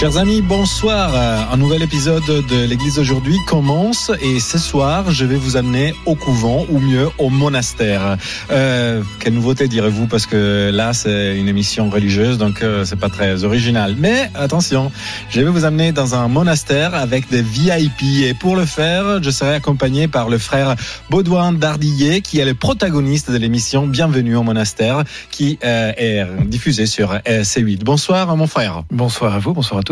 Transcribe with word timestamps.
Chers 0.00 0.16
amis, 0.16 0.40
bonsoir. 0.40 1.14
Un 1.52 1.58
nouvel 1.58 1.82
épisode 1.82 2.24
de 2.24 2.64
l'Église 2.64 2.98
aujourd'hui 2.98 3.36
commence 3.46 4.10
et 4.22 4.40
ce 4.40 4.56
soir, 4.56 5.10
je 5.10 5.26
vais 5.26 5.36
vous 5.36 5.58
amener 5.58 5.94
au 6.06 6.14
couvent 6.14 6.64
ou 6.70 6.78
mieux 6.78 7.10
au 7.18 7.28
monastère. 7.28 8.16
Euh, 8.50 9.02
quelle 9.18 9.34
nouveauté 9.34 9.68
direz-vous 9.68 10.06
Parce 10.06 10.24
que 10.24 10.70
là, 10.72 10.94
c'est 10.94 11.36
une 11.36 11.48
émission 11.48 11.90
religieuse, 11.90 12.38
donc 12.38 12.62
euh, 12.62 12.86
c'est 12.86 12.98
pas 12.98 13.10
très 13.10 13.44
original. 13.44 13.94
Mais 13.98 14.30
attention, 14.34 14.90
je 15.28 15.42
vais 15.42 15.50
vous 15.50 15.66
amener 15.66 15.92
dans 15.92 16.14
un 16.14 16.28
monastère 16.28 16.94
avec 16.94 17.28
des 17.28 17.42
VIP 17.42 18.22
et 18.22 18.32
pour 18.32 18.56
le 18.56 18.64
faire, 18.64 19.22
je 19.22 19.28
serai 19.28 19.56
accompagné 19.56 20.08
par 20.08 20.30
le 20.30 20.38
frère 20.38 20.76
Baudouin 21.10 21.52
Dardillet 21.52 22.22
qui 22.22 22.38
est 22.38 22.46
le 22.46 22.54
protagoniste 22.54 23.30
de 23.30 23.36
l'émission 23.36 23.86
Bienvenue 23.86 24.34
au 24.34 24.44
monastère 24.44 25.04
qui 25.30 25.58
euh, 25.62 25.92
est 25.98 26.24
diffusée 26.46 26.86
sur 26.86 27.12
C8. 27.26 27.84
Bonsoir 27.84 28.34
mon 28.34 28.46
frère. 28.46 28.84
Bonsoir 28.90 29.34
à 29.34 29.38
vous, 29.38 29.52
bonsoir 29.52 29.80
à 29.80 29.82
tous. 29.82 29.89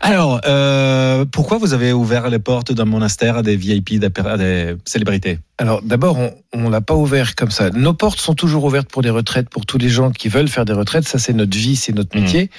Alors, 0.00 0.40
euh, 0.46 1.24
pourquoi 1.24 1.58
vous 1.58 1.72
avez 1.74 1.92
ouvert 1.92 2.28
les 2.28 2.38
portes 2.38 2.72
d'un 2.72 2.84
monastère 2.84 3.38
à 3.38 3.42
des 3.42 3.56
VIP, 3.56 4.02
à 4.02 4.36
des 4.36 4.76
célébrités? 4.84 5.38
Alors, 5.58 5.82
d'abord, 5.82 6.18
on 6.52 6.60
ne 6.60 6.70
l'a 6.70 6.80
pas 6.80 6.94
ouvert 6.94 7.34
comme 7.34 7.50
ça. 7.50 7.70
Nos 7.70 7.94
portes 7.94 8.18
sont 8.18 8.34
toujours 8.34 8.64
ouvertes 8.64 8.88
pour 8.88 9.02
des 9.02 9.10
retraites, 9.10 9.48
pour 9.48 9.66
tous 9.66 9.78
les 9.78 9.88
gens 9.88 10.10
qui 10.10 10.28
veulent 10.28 10.48
faire 10.48 10.64
des 10.64 10.72
retraites. 10.72 11.06
Ça, 11.06 11.18
c'est 11.18 11.32
notre 11.32 11.56
vie, 11.56 11.76
c'est 11.76 11.92
notre 11.92 12.18
métier. 12.18 12.50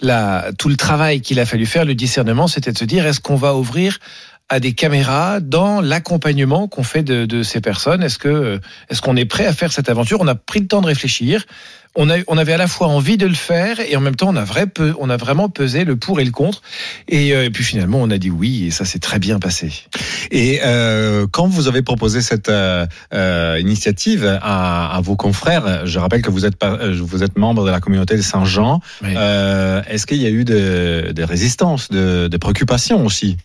Là, 0.00 0.52
tout 0.58 0.68
le 0.68 0.76
travail 0.76 1.20
qu'il 1.20 1.40
a 1.40 1.46
fallu 1.46 1.66
faire, 1.66 1.84
le 1.84 1.94
discernement, 1.94 2.46
c'était 2.46 2.72
de 2.72 2.78
se 2.78 2.84
dire, 2.84 3.06
est-ce 3.06 3.20
qu'on 3.20 3.36
va 3.36 3.54
ouvrir 3.56 3.98
à 4.52 4.60
des 4.60 4.74
caméras 4.74 5.40
dans 5.40 5.80
l'accompagnement 5.80 6.68
qu'on 6.68 6.82
fait 6.82 7.02
de, 7.02 7.24
de, 7.24 7.42
ces 7.42 7.62
personnes. 7.62 8.02
Est-ce 8.02 8.18
que 8.18 8.60
est-ce 8.90 9.00
qu'on 9.00 9.16
est 9.16 9.24
prêt 9.24 9.46
à 9.46 9.54
faire 9.54 9.72
cette 9.72 9.88
aventure? 9.88 10.18
On 10.20 10.28
a 10.28 10.34
pris 10.34 10.60
le 10.60 10.66
temps 10.66 10.82
de 10.82 10.88
réfléchir. 10.88 11.46
On, 11.94 12.10
a, 12.10 12.16
on 12.26 12.36
avait 12.36 12.52
à 12.52 12.58
la 12.58 12.66
fois 12.66 12.88
envie 12.88 13.16
de 13.16 13.26
le 13.26 13.34
faire 13.34 13.80
et 13.80 13.96
en 13.96 14.00
même 14.00 14.14
temps 14.14 14.28
on 14.28 14.36
a, 14.36 14.44
vrai, 14.44 14.66
on 14.98 15.10
a 15.10 15.16
vraiment 15.16 15.48
pesé 15.48 15.84
le 15.84 15.96
pour 15.96 16.20
et 16.20 16.24
le 16.24 16.30
contre. 16.30 16.60
Et, 17.08 17.34
euh, 17.34 17.44
et 17.44 17.50
puis 17.50 17.64
finalement 17.64 17.98
on 18.02 18.10
a 18.10 18.18
dit 18.18 18.30
oui 18.30 18.66
et 18.66 18.70
ça 18.70 18.84
s'est 18.84 18.98
très 18.98 19.18
bien 19.18 19.38
passé. 19.38 19.72
Et 20.30 20.60
euh, 20.64 21.26
quand 21.30 21.46
vous 21.46 21.66
avez 21.66 21.80
proposé 21.80 22.20
cette 22.20 22.50
euh, 22.50 22.86
initiative 23.58 24.38
à, 24.42 24.94
à, 24.94 25.00
vos 25.00 25.16
confrères, 25.16 25.86
je 25.86 25.98
rappelle 25.98 26.20
que 26.20 26.30
vous 26.30 26.44
êtes, 26.44 26.62
vous 26.62 27.22
êtes 27.22 27.38
membre 27.38 27.64
de 27.64 27.70
la 27.70 27.80
communauté 27.80 28.16
de 28.16 28.22
Saint-Jean. 28.22 28.80
Oui. 29.02 29.14
Est-ce 29.88 30.06
qu'il 30.06 30.20
y 30.20 30.26
a 30.26 30.30
eu 30.30 30.44
des 30.44 31.12
de 31.14 31.22
résistances, 31.22 31.88
de, 31.88 32.28
de 32.28 32.36
préoccupations 32.36 33.06
aussi? 33.06 33.38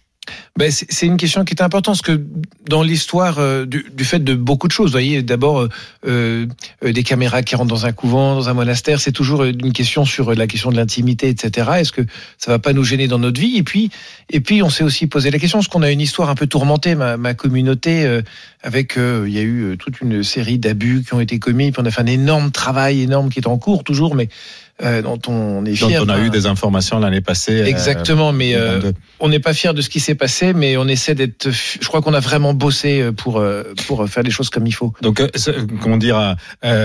Ben, 0.57 0.71
c'est 0.71 1.05
une 1.05 1.17
question 1.17 1.45
qui 1.45 1.53
est 1.53 1.61
importante 1.61 1.95
parce 1.95 2.01
que 2.01 2.23
dans 2.67 2.83
l'histoire 2.83 3.39
euh, 3.39 3.65
du, 3.65 3.83
fait 4.03 4.19
de 4.19 4.33
beaucoup 4.33 4.67
de 4.67 4.71
choses, 4.71 4.87
vous 4.87 4.93
voyez, 4.93 5.21
d'abord 5.21 5.61
euh, 5.61 5.69
euh, 6.07 6.47
des 6.81 7.03
caméras 7.03 7.43
qui 7.43 7.55
rentrent 7.55 7.69
dans 7.69 7.85
un 7.85 7.91
couvent, 7.91 8.35
dans 8.35 8.49
un 8.49 8.53
monastère, 8.53 8.99
c'est 8.99 9.11
toujours 9.11 9.43
une 9.43 9.73
question 9.73 10.05
sur 10.05 10.33
la 10.33 10.47
question 10.47 10.71
de 10.71 10.75
l'intimité, 10.75 11.29
etc. 11.29 11.69
Est-ce 11.77 11.91
que 11.91 12.01
ça 12.37 12.51
va 12.51 12.59
pas 12.59 12.73
nous 12.73 12.83
gêner 12.83 13.07
dans 13.07 13.19
notre 13.19 13.39
vie? 13.39 13.57
Et 13.57 13.63
puis, 13.63 13.91
et 14.29 14.39
puis, 14.39 14.63
on 14.63 14.69
s'est 14.69 14.83
aussi 14.83 15.07
posé 15.07 15.31
la 15.31 15.39
question 15.39 15.59
parce 15.59 15.67
qu'on 15.67 15.83
a 15.83 15.91
une 15.91 16.01
histoire 16.01 16.29
un 16.29 16.35
peu 16.35 16.47
tourmentée, 16.47 16.95
ma, 16.95 17.17
ma 17.17 17.33
communauté, 17.33 18.05
euh, 18.05 18.21
avec 18.63 18.95
il 18.97 19.31
y 19.31 19.37
a 19.37 19.43
eu 19.43 19.77
toute 19.77 20.01
une 20.01 20.23
série 20.23 20.57
d'abus 20.57 21.03
qui 21.03 21.13
ont 21.13 21.21
été 21.21 21.39
commis, 21.39 21.71
puis 21.71 21.81
on 21.81 21.85
a 21.85 21.91
fait 21.91 22.01
un 22.01 22.07
énorme 22.07 22.51
travail 22.51 23.01
énorme 23.01 23.29
qui 23.29 23.39
est 23.39 23.47
en 23.47 23.57
cours 23.57 23.83
toujours, 23.83 24.15
mais 24.15 24.29
euh, 24.83 25.01
dont 25.01 25.19
on 25.27 25.65
est 25.65 25.75
fier. 25.75 26.05
Dont 26.05 26.13
on 26.13 26.15
a 26.15 26.19
eu 26.19 26.29
des 26.29 26.45
informations 26.45 26.99
l'année 26.99 27.21
passée. 27.21 27.63
Exactement, 27.65 28.29
euh, 28.29 28.33
mais 28.33 28.55
euh, 28.55 28.91
on 29.19 29.27
n'est 29.27 29.39
pas 29.39 29.53
fier 29.53 29.73
de 29.73 29.81
ce 29.81 29.89
qui 29.89 29.99
s'est 29.99 30.15
passé, 30.15 30.53
mais 30.53 30.77
on 30.77 30.87
essaie 30.87 31.15
d'être. 31.15 31.49
Je 31.49 31.87
crois 31.87 32.01
qu'on 32.01 32.13
a 32.13 32.19
vraiment 32.19 32.53
bossé 32.53 33.11
pour 33.17 33.43
pour 33.87 34.07
faire 34.07 34.23
les 34.23 34.29
choses 34.29 34.49
comme 34.49 34.67
il 34.67 34.73
faut. 34.73 34.93
Donc, 35.01 35.21
comment 35.81 35.97
dire, 35.97 36.35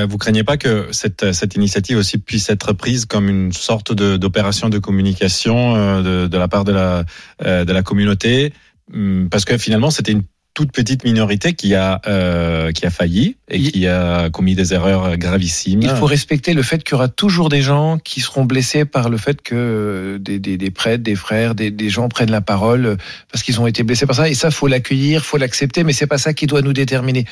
vous 0.08 0.18
craignez 0.18 0.44
pas 0.44 0.56
que 0.56 0.88
cette 0.90 1.32
cette 1.32 1.54
initiative 1.54 1.98
aussi 1.98 2.18
puisse 2.18 2.48
être 2.48 2.72
prise 2.72 3.04
comme 3.04 3.28
une 3.28 3.52
sorte 3.52 3.92
d'opération 3.92 4.68
de, 4.68 4.74
de, 4.74 4.78
communication 4.78 6.02
de, 6.02 6.26
de 6.26 6.38
la 6.38 6.48
part 6.48 6.64
de 6.64 6.72
la 6.72 7.04
de 7.44 7.72
la 7.72 7.82
communauté, 7.82 8.54
hum, 8.94 9.28
parce 9.30 9.44
que 9.44 9.58
finalement 9.58 9.90
c'était 9.90 10.12
une 10.12 10.22
toute 10.54 10.72
petite 10.72 11.04
minorité 11.04 11.54
qui 11.54 11.74
a 11.74 12.00
euh, 12.06 12.72
qui 12.72 12.84
a 12.86 12.90
failli 12.90 13.36
et 13.48 13.58
il... 13.58 13.72
qui 13.72 13.86
a 13.86 14.30
commis 14.30 14.54
des 14.54 14.74
erreurs 14.74 15.16
gravissimes. 15.16 15.82
Il 15.82 15.90
faut 15.90 16.06
respecter 16.06 16.54
le 16.54 16.62
fait 16.62 16.82
qu'il 16.84 16.92
y 16.92 16.94
aura 16.94 17.08
toujours 17.08 17.48
des 17.48 17.62
gens 17.62 17.98
qui 17.98 18.20
seront 18.20 18.44
blessés 18.44 18.84
par 18.84 19.08
le 19.08 19.16
fait 19.16 19.40
que 19.40 20.18
des, 20.20 20.38
des, 20.38 20.56
des 20.56 20.70
prêtres, 20.70 21.02
des 21.02 21.14
frères, 21.14 21.54
des, 21.54 21.70
des, 21.70 21.88
gens 21.88 22.08
prennent 22.08 22.30
la 22.30 22.40
parole 22.40 22.96
parce 23.30 23.42
qu'ils 23.42 23.60
ont 23.60 23.66
été 23.66 23.82
blessés 23.82 24.06
par 24.06 24.16
ça. 24.16 24.28
Et 24.28 24.34
ça, 24.34 24.50
faut 24.50 24.68
l'accueillir, 24.68 25.24
faut 25.24 25.38
l'accepter, 25.38 25.84
mais 25.84 25.92
c'est 25.92 26.06
pas 26.06 26.18
ça 26.18 26.34
qui 26.34 26.46
doit 26.46 26.62
nous 26.62 26.72
déterminer. 26.72 27.24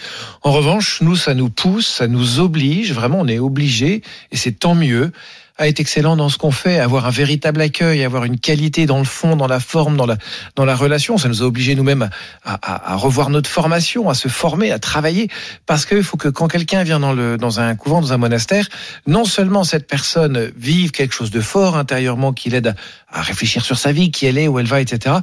En 0.42 0.52
revanche, 0.52 1.00
nous, 1.02 1.16
ça 1.16 1.34
nous 1.34 1.50
pousse, 1.50 1.86
ça 1.86 2.06
nous 2.06 2.40
oblige. 2.40 2.92
Vraiment, 2.92 3.20
on 3.20 3.28
est 3.28 3.38
obligé, 3.38 4.02
et 4.30 4.36
c'est 4.36 4.52
tant 4.52 4.74
mieux 4.74 5.12
à 5.60 5.68
être 5.68 5.78
excellent 5.78 6.16
dans 6.16 6.30
ce 6.30 6.38
qu'on 6.38 6.50
fait, 6.50 6.80
avoir 6.80 7.06
un 7.06 7.10
véritable 7.10 7.60
accueil, 7.60 8.02
avoir 8.02 8.24
une 8.24 8.40
qualité 8.40 8.86
dans 8.86 8.98
le 8.98 9.04
fond, 9.04 9.36
dans 9.36 9.46
la 9.46 9.60
forme, 9.60 9.98
dans 9.98 10.06
la, 10.06 10.16
dans 10.56 10.64
la 10.64 10.74
relation. 10.74 11.18
Ça 11.18 11.28
nous 11.28 11.42
a 11.42 11.44
obligé 11.44 11.74
nous-mêmes 11.74 12.08
à, 12.44 12.54
à, 12.54 12.92
à, 12.92 12.96
revoir 12.96 13.28
notre 13.28 13.50
formation, 13.50 14.08
à 14.08 14.14
se 14.14 14.28
former, 14.28 14.72
à 14.72 14.78
travailler. 14.78 15.28
Parce 15.66 15.84
qu'il 15.84 16.02
faut 16.02 16.16
que 16.16 16.28
quand 16.28 16.48
quelqu'un 16.48 16.82
vient 16.82 16.98
dans, 16.98 17.12
le, 17.12 17.36
dans 17.36 17.60
un 17.60 17.76
couvent, 17.76 18.00
dans 18.00 18.14
un 18.14 18.16
monastère, 18.16 18.68
non 19.06 19.26
seulement 19.26 19.62
cette 19.62 19.86
personne 19.86 20.50
vive 20.56 20.92
quelque 20.92 21.12
chose 21.12 21.30
de 21.30 21.42
fort 21.42 21.76
intérieurement 21.76 22.32
qui 22.32 22.48
l'aide 22.48 22.74
à, 23.09 23.09
à, 23.10 23.22
réfléchir 23.22 23.64
sur 23.64 23.78
sa 23.78 23.92
vie, 23.92 24.10
qui 24.10 24.26
elle 24.26 24.38
est, 24.38 24.48
où 24.48 24.58
elle 24.58 24.66
va, 24.66 24.80
etc. 24.80 25.16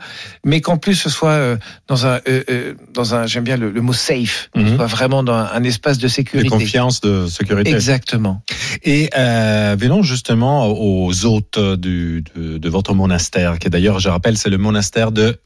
Mais 0.45 0.61
qu'en 0.61 0.77
plus 0.77 0.95
ce 0.95 1.09
soit 1.09 1.31
euh, 1.31 1.57
dans 1.87 2.05
un, 2.05 2.19
euh, 2.27 2.43
euh, 2.49 2.73
dans 2.93 3.15
un 3.15 3.25
j'aime 3.27 3.43
bien 3.43 3.57
le, 3.57 3.71
le, 3.71 3.81
mot 3.81 3.93
safe, 3.93 4.49
mm 4.55 4.63
-hmm. 4.63 4.75
soit 4.75 4.85
vraiment 4.87 5.23
dans 5.23 5.33
un, 5.33 5.49
un, 5.53 5.63
espace 5.63 5.97
de 5.97 6.07
sécurité. 6.07 6.49
De 6.49 6.53
confiance, 6.53 7.01
de 7.01 7.27
sécurité. 7.27 7.71
Exactement. 7.71 8.41
Et 8.83 9.09
euh, 9.17 9.75
venons 9.79 10.03
justement 10.03 10.67
aux 10.67 11.25
hôtes 11.25 11.59
du, 11.59 12.23
de, 12.35 12.57
de 12.57 12.69
votre 12.69 12.93
monastère, 12.93 13.59
qui 13.59 13.69
d'ailleurs, 13.69 13.99
je 13.99 14.09
rappelle, 14.09 14.37
c'est 14.37 14.49
le 14.49 14.57
monastère 14.57 15.11
de 15.11 15.37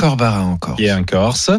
Corbara 0.00 0.42
en 0.44 0.56
Corse. 0.56 0.76
Qui 0.78 0.86
est 0.86 0.92
en 0.92 1.04
Corse. 1.04 1.50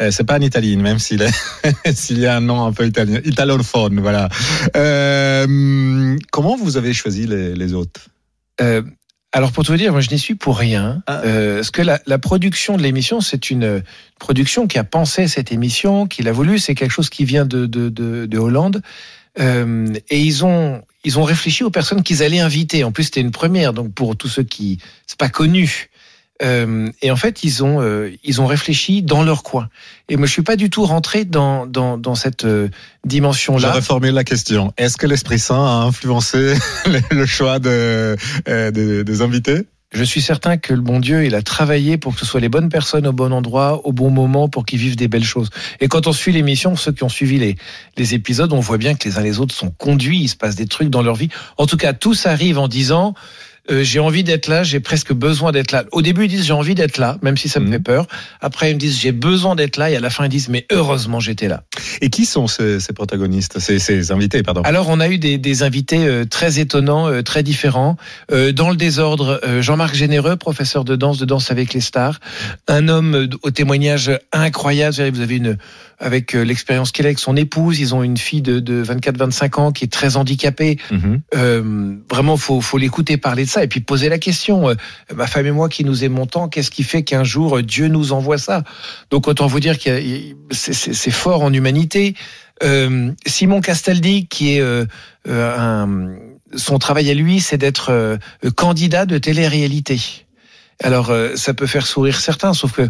Euh, 0.00 0.10
c'est 0.12 0.22
pas 0.22 0.38
en 0.38 0.40
Italie, 0.40 0.76
même 0.76 1.00
s'il 1.00 1.26
s'il 1.94 2.18
y 2.20 2.26
a 2.26 2.36
un 2.36 2.40
nom 2.40 2.64
un 2.64 2.72
peu 2.72 2.86
italien, 2.86 3.20
italophone, 3.24 3.98
voilà. 4.00 4.28
Euh, 4.76 6.16
comment 6.30 6.56
vous 6.56 6.76
avez 6.76 6.94
choisi 6.94 7.26
les, 7.26 7.56
les 7.56 7.74
hôtes? 7.74 7.98
Euh, 8.60 8.82
alors 9.32 9.52
pour 9.52 9.64
tout 9.64 9.72
vous 9.72 9.78
dire, 9.78 9.92
moi 9.92 10.00
je 10.00 10.10
n'y 10.10 10.18
suis 10.18 10.34
pour 10.34 10.56
rien. 10.58 11.02
Ah. 11.06 11.20
Euh, 11.24 11.56
parce 11.56 11.70
que 11.70 11.82
la, 11.82 12.00
la 12.06 12.18
production 12.18 12.76
de 12.76 12.82
l'émission, 12.82 13.20
c'est 13.20 13.50
une 13.50 13.82
production 14.18 14.66
qui 14.66 14.78
a 14.78 14.84
pensé 14.84 15.28
cette 15.28 15.52
émission, 15.52 16.06
qui 16.06 16.22
l'a 16.22 16.32
voulu. 16.32 16.58
C'est 16.58 16.74
quelque 16.74 16.92
chose 16.92 17.10
qui 17.10 17.24
vient 17.24 17.44
de, 17.44 17.66
de, 17.66 17.90
de, 17.90 18.26
de 18.26 18.38
Hollande. 18.38 18.82
Euh, 19.38 19.92
et 20.08 20.20
ils 20.20 20.44
ont 20.44 20.82
ils 21.04 21.18
ont 21.18 21.22
réfléchi 21.22 21.62
aux 21.62 21.70
personnes 21.70 22.02
qu'ils 22.02 22.22
allaient 22.22 22.40
inviter. 22.40 22.84
En 22.84 22.90
plus, 22.90 23.04
c'était 23.04 23.20
une 23.20 23.30
première, 23.30 23.72
donc 23.72 23.92
pour 23.92 24.16
tous 24.16 24.28
ceux 24.28 24.42
qui 24.42 24.78
c'est 25.06 25.18
pas 25.18 25.28
connu. 25.28 25.90
Euh, 26.42 26.90
et 27.02 27.10
en 27.10 27.16
fait, 27.16 27.42
ils 27.42 27.64
ont 27.64 27.80
euh, 27.80 28.10
ils 28.22 28.40
ont 28.40 28.46
réfléchi 28.46 29.02
dans 29.02 29.22
leur 29.22 29.42
coin. 29.42 29.68
Et 30.08 30.16
moi, 30.16 30.26
je 30.26 30.32
suis 30.32 30.42
pas 30.42 30.56
du 30.56 30.70
tout 30.70 30.84
rentré 30.84 31.24
dans 31.24 31.66
dans, 31.66 31.98
dans 31.98 32.14
cette 32.14 32.44
euh, 32.44 32.68
dimension-là. 33.04 33.72
Je 33.72 33.76
reformule 33.76 34.14
la 34.14 34.24
question. 34.24 34.72
Est-ce 34.76 34.96
que 34.96 35.06
l'Esprit 35.06 35.38
Saint 35.38 35.64
a 35.64 35.84
influencé 35.84 36.54
le 37.10 37.26
choix 37.26 37.58
de, 37.58 38.16
euh, 38.48 38.70
de 38.70 39.02
des 39.02 39.22
invités? 39.22 39.66
Je 39.90 40.04
suis 40.04 40.20
certain 40.20 40.58
que 40.58 40.74
le 40.74 40.82
bon 40.82 41.00
Dieu, 41.00 41.24
il 41.24 41.34
a 41.34 41.40
travaillé 41.40 41.96
pour 41.96 42.12
que 42.12 42.20
ce 42.20 42.26
soit 42.26 42.40
les 42.40 42.50
bonnes 42.50 42.68
personnes 42.68 43.06
au 43.06 43.12
bon 43.12 43.32
endroit, 43.32 43.86
au 43.86 43.92
bon 43.92 44.10
moment, 44.10 44.46
pour 44.50 44.66
qu'ils 44.66 44.78
vivent 44.78 44.96
des 44.96 45.08
belles 45.08 45.24
choses. 45.24 45.48
Et 45.80 45.88
quand 45.88 46.06
on 46.06 46.12
suit 46.12 46.30
l'émission, 46.30 46.76
ceux 46.76 46.92
qui 46.92 47.04
ont 47.04 47.08
suivi 47.08 47.38
les, 47.38 47.56
les 47.96 48.14
épisodes, 48.14 48.52
on 48.52 48.60
voit 48.60 48.76
bien 48.76 48.94
que 48.94 49.08
les 49.08 49.16
uns 49.16 49.22
les 49.22 49.40
autres 49.40 49.54
sont 49.54 49.70
conduits, 49.70 50.20
il 50.20 50.28
se 50.28 50.36
passe 50.36 50.56
des 50.56 50.66
trucs 50.66 50.90
dans 50.90 51.00
leur 51.00 51.14
vie. 51.14 51.30
En 51.56 51.66
tout 51.66 51.78
cas, 51.78 51.94
tous 51.94 52.26
arrivent 52.26 52.58
en 52.58 52.68
disant, 52.68 53.14
euh, 53.70 53.82
j'ai 53.82 53.98
envie 53.98 54.24
d'être 54.24 54.48
là, 54.48 54.62
j'ai 54.62 54.80
presque 54.80 55.12
besoin 55.12 55.52
d'être 55.52 55.72
là. 55.72 55.84
Au 55.92 56.02
début, 56.02 56.24
ils 56.24 56.28
disent 56.28 56.46
j'ai 56.46 56.52
envie 56.52 56.74
d'être 56.74 56.98
là, 56.98 57.18
même 57.22 57.36
si 57.36 57.48
ça 57.48 57.60
me 57.60 57.66
mmh. 57.66 57.72
fait 57.72 57.78
peur. 57.80 58.06
Après, 58.40 58.70
ils 58.70 58.74
me 58.74 58.78
disent 58.78 58.98
j'ai 58.98 59.12
besoin 59.12 59.56
d'être 59.56 59.76
là, 59.76 59.90
et 59.90 59.96
à 59.96 60.00
la 60.00 60.10
fin, 60.10 60.24
ils 60.24 60.30
disent 60.30 60.48
mais 60.48 60.66
heureusement 60.72 61.20
j'étais 61.20 61.48
là. 61.48 61.62
Et 62.00 62.10
qui 62.10 62.24
sont 62.24 62.46
ces, 62.46 62.80
ces 62.80 62.92
protagonistes, 62.92 63.58
ces, 63.58 63.78
ces, 63.78 64.12
invités, 64.12 64.42
pardon? 64.42 64.62
Alors, 64.62 64.88
on 64.88 65.00
a 65.00 65.08
eu 65.08 65.18
des, 65.18 65.38
des 65.38 65.62
invités 65.62 66.06
euh, 66.06 66.24
très 66.24 66.58
étonnants, 66.58 67.08
euh, 67.08 67.22
très 67.22 67.42
différents. 67.42 67.96
Dans 68.28 68.70
le 68.70 68.76
désordre, 68.76 69.40
Jean-Marc 69.60 69.94
Généreux, 69.94 70.36
professeur 70.36 70.84
de 70.84 70.96
danse, 70.96 71.18
de 71.18 71.24
danse 71.24 71.50
avec 71.50 71.74
les 71.74 71.80
stars, 71.80 72.20
un 72.66 72.88
homme 72.88 73.28
au 73.42 73.50
témoignage 73.50 74.10
incroyable. 74.32 74.94
Vous 75.10 75.20
avez 75.20 75.36
une 75.36 75.56
avec 75.98 76.32
l'expérience 76.32 76.92
qu'il 76.92 77.04
a 77.06 77.08
avec 77.08 77.18
son 77.18 77.36
épouse, 77.36 77.80
ils 77.80 77.94
ont 77.94 78.04
une 78.04 78.16
fille 78.16 78.42
de, 78.42 78.60
de 78.60 78.84
24-25 78.84 79.60
ans 79.60 79.72
qui 79.72 79.84
est 79.84 79.92
très 79.92 80.16
handicapée. 80.16 80.78
Mmh. 80.90 81.96
vraiment, 82.08 82.36
faut 82.36 82.60
faut 82.60 82.78
l'écouter 82.78 83.16
parler 83.16 83.44
de 83.44 83.50
ça 83.50 83.57
et 83.62 83.68
puis 83.68 83.80
poser 83.80 84.08
la 84.08 84.18
question. 84.18 84.74
ma 85.14 85.26
femme 85.26 85.46
et 85.46 85.50
moi 85.50 85.68
qui 85.68 85.84
nous 85.84 86.04
aimons 86.04 86.26
tant, 86.26 86.48
qu'est-ce 86.48 86.70
qui 86.70 86.82
fait 86.82 87.02
qu'un 87.02 87.24
jour 87.24 87.62
Dieu 87.62 87.88
nous 87.88 88.12
envoie 88.12 88.38
ça? 88.38 88.62
Donc 89.10 89.28
autant 89.28 89.46
vous 89.46 89.60
dire 89.60 89.78
que 89.78 90.00
c'est 90.50 91.10
fort 91.10 91.42
en 91.42 91.52
humanité. 91.52 92.14
Euh, 92.62 93.12
Simon 93.24 93.60
Castaldi, 93.60 94.26
qui 94.26 94.56
est 94.56 94.62
euh, 95.28 96.16
son 96.56 96.78
travail 96.78 97.10
à 97.10 97.14
lui, 97.14 97.40
c'est 97.40 97.58
d'être 97.58 97.90
euh, 97.90 98.16
candidat 98.56 99.06
de 99.06 99.18
télé-réalité. 99.18 100.00
Alors 100.82 101.10
euh, 101.10 101.36
ça 101.36 101.54
peut 101.54 101.66
faire 101.66 101.86
sourire 101.86 102.20
certains, 102.20 102.54
sauf 102.54 102.72
que 102.72 102.88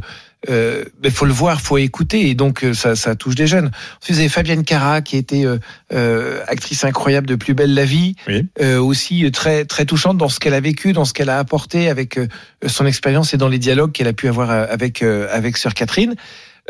euh, 0.48 0.84
mais 1.02 1.10
faut 1.10 1.24
le 1.24 1.32
voir, 1.32 1.60
faut 1.60 1.78
écouter, 1.78 2.28
et 2.30 2.34
donc 2.34 2.62
euh, 2.64 2.72
ça, 2.74 2.94
ça 2.94 3.16
touche 3.16 3.34
des 3.34 3.46
jeunes. 3.46 3.70
Ensuite, 4.00 4.14
vous 4.16 4.20
avez 4.20 4.28
Fabienne 4.28 4.64
Cara 4.64 5.00
qui 5.02 5.16
était 5.16 5.44
euh, 5.44 5.58
euh, 5.92 6.40
actrice 6.46 6.84
incroyable 6.84 7.26
de 7.26 7.34
Plus 7.34 7.54
belle 7.54 7.74
la 7.74 7.84
vie, 7.84 8.14
Oui. 8.28 8.46
euh, 8.60 8.78
aussi 8.80 9.30
très 9.32 9.64
très 9.64 9.84
touchante 9.84 10.16
dans 10.18 10.28
ce 10.28 10.38
qu'elle 10.38 10.54
a 10.54 10.60
vécu, 10.60 10.92
dans 10.92 11.04
ce 11.04 11.12
qu'elle 11.12 11.30
a 11.30 11.38
apporté 11.38 11.88
avec 11.88 12.18
euh, 12.18 12.28
son 12.66 12.86
expérience 12.86 13.34
et 13.34 13.36
dans 13.36 13.48
les 13.48 13.58
dialogues 13.58 13.92
qu'elle 13.92 14.08
a 14.08 14.12
pu 14.12 14.28
avoir 14.28 14.50
euh, 14.50 14.66
avec 14.70 15.02
euh, 15.02 15.26
avec 15.32 15.56
sœur 15.56 15.74
Catherine. 15.74 16.14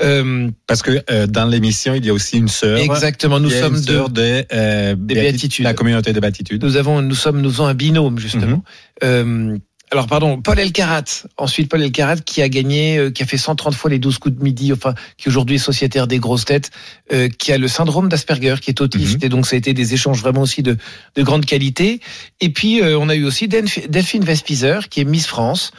Euh, 0.00 0.48
Parce 0.68 0.82
que 0.82 1.02
euh, 1.10 1.26
dans 1.26 1.44
l'émission, 1.44 1.92
il 1.92 2.06
y 2.06 2.10
a 2.10 2.12
aussi 2.14 2.38
une 2.38 2.46
sœur. 2.46 2.78
exactement, 2.78 3.40
nous 3.40 3.50
sommes 3.50 3.80
deux. 3.80 4.08
de, 4.08 4.44
euh, 4.52 4.94
Des 4.94 5.14
Béati- 5.14 5.20
béatitudes. 5.22 5.64
La 5.64 5.74
communauté 5.74 6.12
de 6.12 6.20
béatitude. 6.20 6.62
Nous 6.62 6.76
avons, 6.76 7.02
nous 7.02 7.16
sommes, 7.16 7.40
nous 7.40 7.50
faisons 7.50 7.66
un 7.66 7.74
binôme 7.74 8.16
justement. 8.20 8.46
Mhm. 8.46 8.62
Euh, 9.02 9.58
alors 9.90 10.06
pardon, 10.06 10.40
Paul 10.42 10.58
Elkarat. 10.58 11.04
Ensuite, 11.38 11.70
Paul 11.70 11.82
Elkarat 11.82 12.16
qui 12.16 12.42
a 12.42 12.48
gagné, 12.48 12.98
euh, 12.98 13.10
qui 13.10 13.22
a 13.22 13.26
fait 13.26 13.38
130 13.38 13.74
fois 13.74 13.90
les 13.90 13.98
12 13.98 14.18
coups 14.18 14.36
de 14.36 14.42
midi, 14.42 14.72
enfin 14.72 14.94
qui 15.16 15.28
aujourd'hui 15.28 15.56
est 15.56 15.58
sociétaire 15.58 16.06
des 16.06 16.18
grosses 16.18 16.44
têtes, 16.44 16.70
euh, 17.12 17.28
qui 17.28 17.52
a 17.52 17.58
le 17.58 17.68
syndrome 17.68 18.08
d'Asperger, 18.08 18.56
qui 18.60 18.70
est 18.70 18.80
autiste, 18.80 19.14
Mhm. 19.14 19.24
et 19.24 19.28
donc 19.30 19.46
ça 19.46 19.56
a 19.56 19.58
été 19.58 19.72
des 19.72 19.94
échanges 19.94 20.20
vraiment 20.20 20.42
aussi 20.42 20.62
de, 20.62 20.76
de 21.16 21.22
grande 21.22 21.46
qualité. 21.46 22.00
Et 22.40 22.50
puis 22.50 22.82
euh, 22.82 22.98
on 22.98 23.08
a 23.08 23.14
eu 23.14 23.24
aussi 23.24 23.48
Delph- 23.48 23.88
Delphine 23.88 24.24
Vespizer, 24.24 24.88
qui 24.90 25.00
est 25.00 25.04
Miss 25.04 25.26
France. 25.26 25.70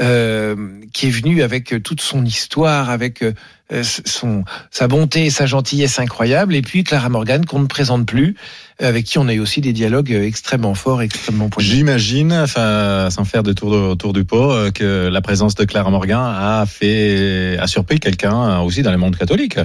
Euh, 0.00 0.56
qui 0.92 1.06
est 1.06 1.10
venue 1.10 1.42
avec 1.42 1.72
euh, 1.72 1.80
toute 1.80 2.00
son 2.00 2.24
histoire, 2.24 2.90
avec 2.90 3.22
euh, 3.22 3.82
son 3.82 4.44
sa 4.70 4.86
bonté 4.86 5.26
et 5.26 5.30
sa 5.30 5.46
gentillesse 5.46 5.98
incroyable, 5.98 6.54
et 6.54 6.62
puis 6.62 6.84
Clara 6.84 7.08
Morgan 7.08 7.44
qu'on 7.44 7.58
ne 7.58 7.66
présente 7.66 8.06
plus, 8.06 8.36
avec 8.80 9.06
qui 9.06 9.18
on 9.18 9.26
a 9.26 9.34
eu 9.34 9.40
aussi 9.40 9.60
des 9.60 9.72
dialogues 9.72 10.12
euh, 10.12 10.22
extrêmement 10.24 10.74
forts, 10.74 11.02
extrêmement 11.02 11.48
poignants. 11.48 11.70
J'imagine, 11.70 12.32
enfin, 12.32 13.08
sans 13.10 13.24
faire 13.24 13.42
de 13.42 13.52
tour, 13.52 13.70
de, 13.72 13.94
tour 13.94 14.12
du 14.12 14.24
pot, 14.24 14.52
euh, 14.52 14.70
que 14.70 15.08
la 15.08 15.20
présence 15.20 15.56
de 15.56 15.64
Clara 15.64 15.90
Morgan 15.90 16.20
a 16.20 16.64
fait, 16.66 17.58
a 17.58 17.66
surpris 17.66 17.98
quelqu'un 17.98 18.60
aussi 18.60 18.82
dans 18.82 18.92
le 18.92 18.98
monde 18.98 19.16
catholique. 19.16 19.58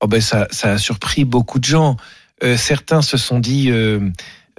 Oh 0.00 0.08
ben 0.08 0.20
ça, 0.20 0.48
ça 0.50 0.72
a 0.72 0.78
surpris 0.78 1.24
beaucoup 1.24 1.58
de 1.58 1.64
gens. 1.64 1.96
Euh, 2.42 2.56
certains 2.56 3.02
se 3.02 3.16
sont 3.16 3.38
dit. 3.38 3.70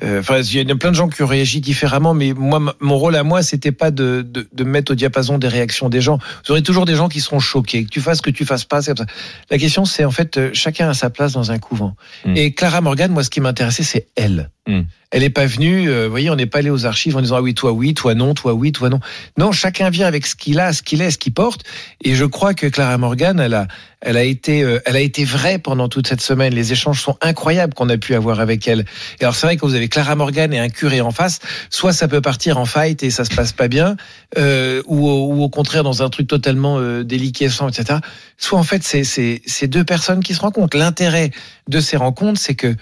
Euh, 0.03 0.19
Enfin, 0.19 0.41
il 0.41 0.67
y 0.67 0.71
a 0.71 0.75
plein 0.75 0.91
de 0.91 0.95
gens 0.95 1.07
qui 1.07 1.23
ont 1.23 1.27
réagi 1.27 1.61
différemment, 1.61 2.13
mais 2.13 2.33
moi, 2.33 2.75
mon 2.79 2.97
rôle 2.97 3.15
à 3.15 3.23
moi, 3.23 3.41
c'était 3.41 3.71
pas 3.71 3.91
de, 3.91 4.21
de, 4.21 4.47
de 4.51 4.63
mettre 4.63 4.91
au 4.91 4.95
diapason 4.95 5.37
des 5.37 5.47
réactions 5.47 5.89
des 5.89 6.01
gens. 6.01 6.19
Vous 6.45 6.51
aurez 6.51 6.63
toujours 6.63 6.85
des 6.85 6.95
gens 6.95 7.09
qui 7.09 7.21
seront 7.21 7.39
choqués, 7.39 7.83
que 7.85 7.89
tu 7.89 8.01
fasses, 8.01 8.21
que 8.21 8.29
tu 8.29 8.45
fasses 8.45 8.65
pas. 8.65 8.81
comme 8.81 8.97
ça. 8.97 9.05
La 9.49 9.57
question, 9.57 9.85
c'est 9.85 10.05
en 10.05 10.11
fait, 10.11 10.37
euh, 10.37 10.49
chacun 10.53 10.89
a 10.89 10.93
sa 10.93 11.09
place 11.09 11.33
dans 11.33 11.51
un 11.51 11.59
couvent. 11.59 11.95
Mm. 12.25 12.37
Et 12.37 12.53
Clara 12.53 12.81
Morgan, 12.81 13.11
moi, 13.11 13.23
ce 13.23 13.29
qui 13.29 13.41
m'intéressait, 13.41 13.83
c'est 13.83 14.07
elle. 14.15 14.49
Mm. 14.67 14.81
Elle 15.11 15.21
n'est 15.21 15.29
pas 15.29 15.45
venue, 15.45 15.89
euh, 15.89 16.03
vous 16.03 16.09
voyez, 16.09 16.29
on 16.29 16.35
n'est 16.35 16.45
pas 16.47 16.57
allé 16.59 16.69
aux 16.69 16.85
archives 16.85 17.15
en 17.15 17.21
disant 17.21 17.37
ah 17.37 17.41
oui, 17.41 17.53
toi 17.53 17.71
oui, 17.71 17.93
toi 17.93 18.13
non, 18.13 18.33
toi 18.33 18.53
oui, 18.53 18.73
toi 18.73 18.89
non. 18.89 18.99
Non, 19.37 19.53
chacun 19.53 19.89
vient 19.89 20.05
avec 20.05 20.25
ce 20.27 20.35
qu'il 20.35 20.59
a, 20.59 20.73
ce 20.73 20.83
qu'il 20.83 21.01
est, 21.01 21.11
ce 21.11 21.17
qu'il 21.17 21.33
porte. 21.33 21.61
Et 22.03 22.13
je 22.15 22.25
crois 22.25 22.53
que 22.53 22.67
Clara 22.67 22.97
Morgan, 22.97 23.39
elle 23.39 23.53
a, 23.53 23.67
elle 24.01 24.17
a 24.17 24.23
été, 24.23 24.63
euh, 24.63 24.79
elle 24.85 24.97
a 24.97 24.99
été 24.99 25.23
vraie 25.23 25.59
pendant 25.59 25.87
toute 25.87 26.07
cette 26.07 26.19
semaine. 26.19 26.53
Les 26.53 26.73
échanges 26.73 27.01
sont 27.01 27.15
incroyables 27.21 27.73
qu'on 27.73 27.87
a 27.87 27.97
pu 27.97 28.15
avoir 28.15 28.41
avec 28.41 28.67
elle. 28.67 28.81
Et 29.21 29.23
alors 29.23 29.35
c'est 29.35 29.47
vrai 29.47 29.55
que 29.55 29.65
vous 29.65 29.75
avez 29.75 29.87
Clara 29.87 30.15
Morgan 30.15 30.53
et 30.53 30.59
un 30.59 30.67
curé 30.67 30.99
en 30.99 31.11
face, 31.11 31.39
soit 31.69 31.93
ça 31.93 32.09
peut 32.09 32.19
partir 32.21 32.57
en 32.57 32.65
fight 32.65 33.01
et 33.01 33.09
ça 33.09 33.23
se 33.23 33.33
passe 33.33 33.53
pas 33.53 33.69
bien, 33.69 33.95
euh, 34.37 34.83
ou, 34.87 35.07
au- 35.07 35.33
ou 35.33 35.41
au 35.41 35.49
contraire 35.49 35.83
dans 35.83 36.03
un 36.03 36.09
truc 36.09 36.27
totalement 36.27 36.79
euh, 36.79 37.03
déliquescent, 37.05 37.69
etc. 37.69 37.99
Soit 38.37 38.59
en 38.59 38.63
fait 38.63 38.83
c'est 38.83 39.05
c'est 39.05 39.41
c'est 39.45 39.67
deux 39.67 39.85
personnes 39.85 40.21
qui 40.21 40.33
se 40.33 40.41
rencontrent. 40.41 40.75
L'intérêt 40.75 41.31
de 41.69 41.79
ces 41.79 41.95
rencontres, 41.95 42.41
c'est 42.41 42.55
que 42.55 42.75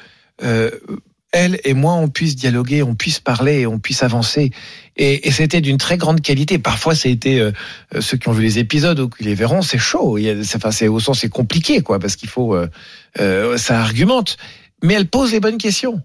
euh, 0.43 0.71
elle 1.35 1.59
et 1.65 1.73
moi, 1.73 1.93
on 1.93 2.07
puisse 2.07 2.35
dialoguer, 2.35 2.81
on 2.81 2.95
puisse 2.95 3.19
parler, 3.19 3.67
on 3.67 3.77
puisse 3.77 4.03
avancer. 4.03 4.51
Et, 4.95 5.27
et 5.27 5.31
c'était 5.31 5.59
d'une 5.59 5.77
très 5.77 5.97
grande 5.97 6.21
qualité. 6.21 6.57
Parfois, 6.57 6.95
ça 6.95 7.09
a 7.09 7.11
été 7.11 7.41
euh, 7.41 7.51
euh, 7.93 7.99
ceux 7.99 8.15
qui 8.17 8.29
ont 8.29 8.31
vu 8.31 8.41
les 8.41 8.57
épisodes 8.57 8.97
ou 8.99 9.09
qui 9.09 9.25
les 9.25 9.35
verront, 9.35 9.61
c'est 9.61 9.77
chaud. 9.77 10.17
Enfin, 10.55 10.71
c'est 10.71 10.87
au 10.87 11.01
sens, 11.01 11.19
c'est 11.19 11.29
compliqué, 11.29 11.81
quoi, 11.81 11.99
parce 11.99 12.15
qu'il 12.15 12.29
faut, 12.29 12.55
euh, 12.55 12.67
euh, 13.19 13.57
ça 13.57 13.81
argumente. 13.81 14.37
Mais 14.81 14.93
elle 14.93 15.07
pose 15.07 15.33
les 15.33 15.41
bonnes 15.41 15.57
questions. 15.57 16.01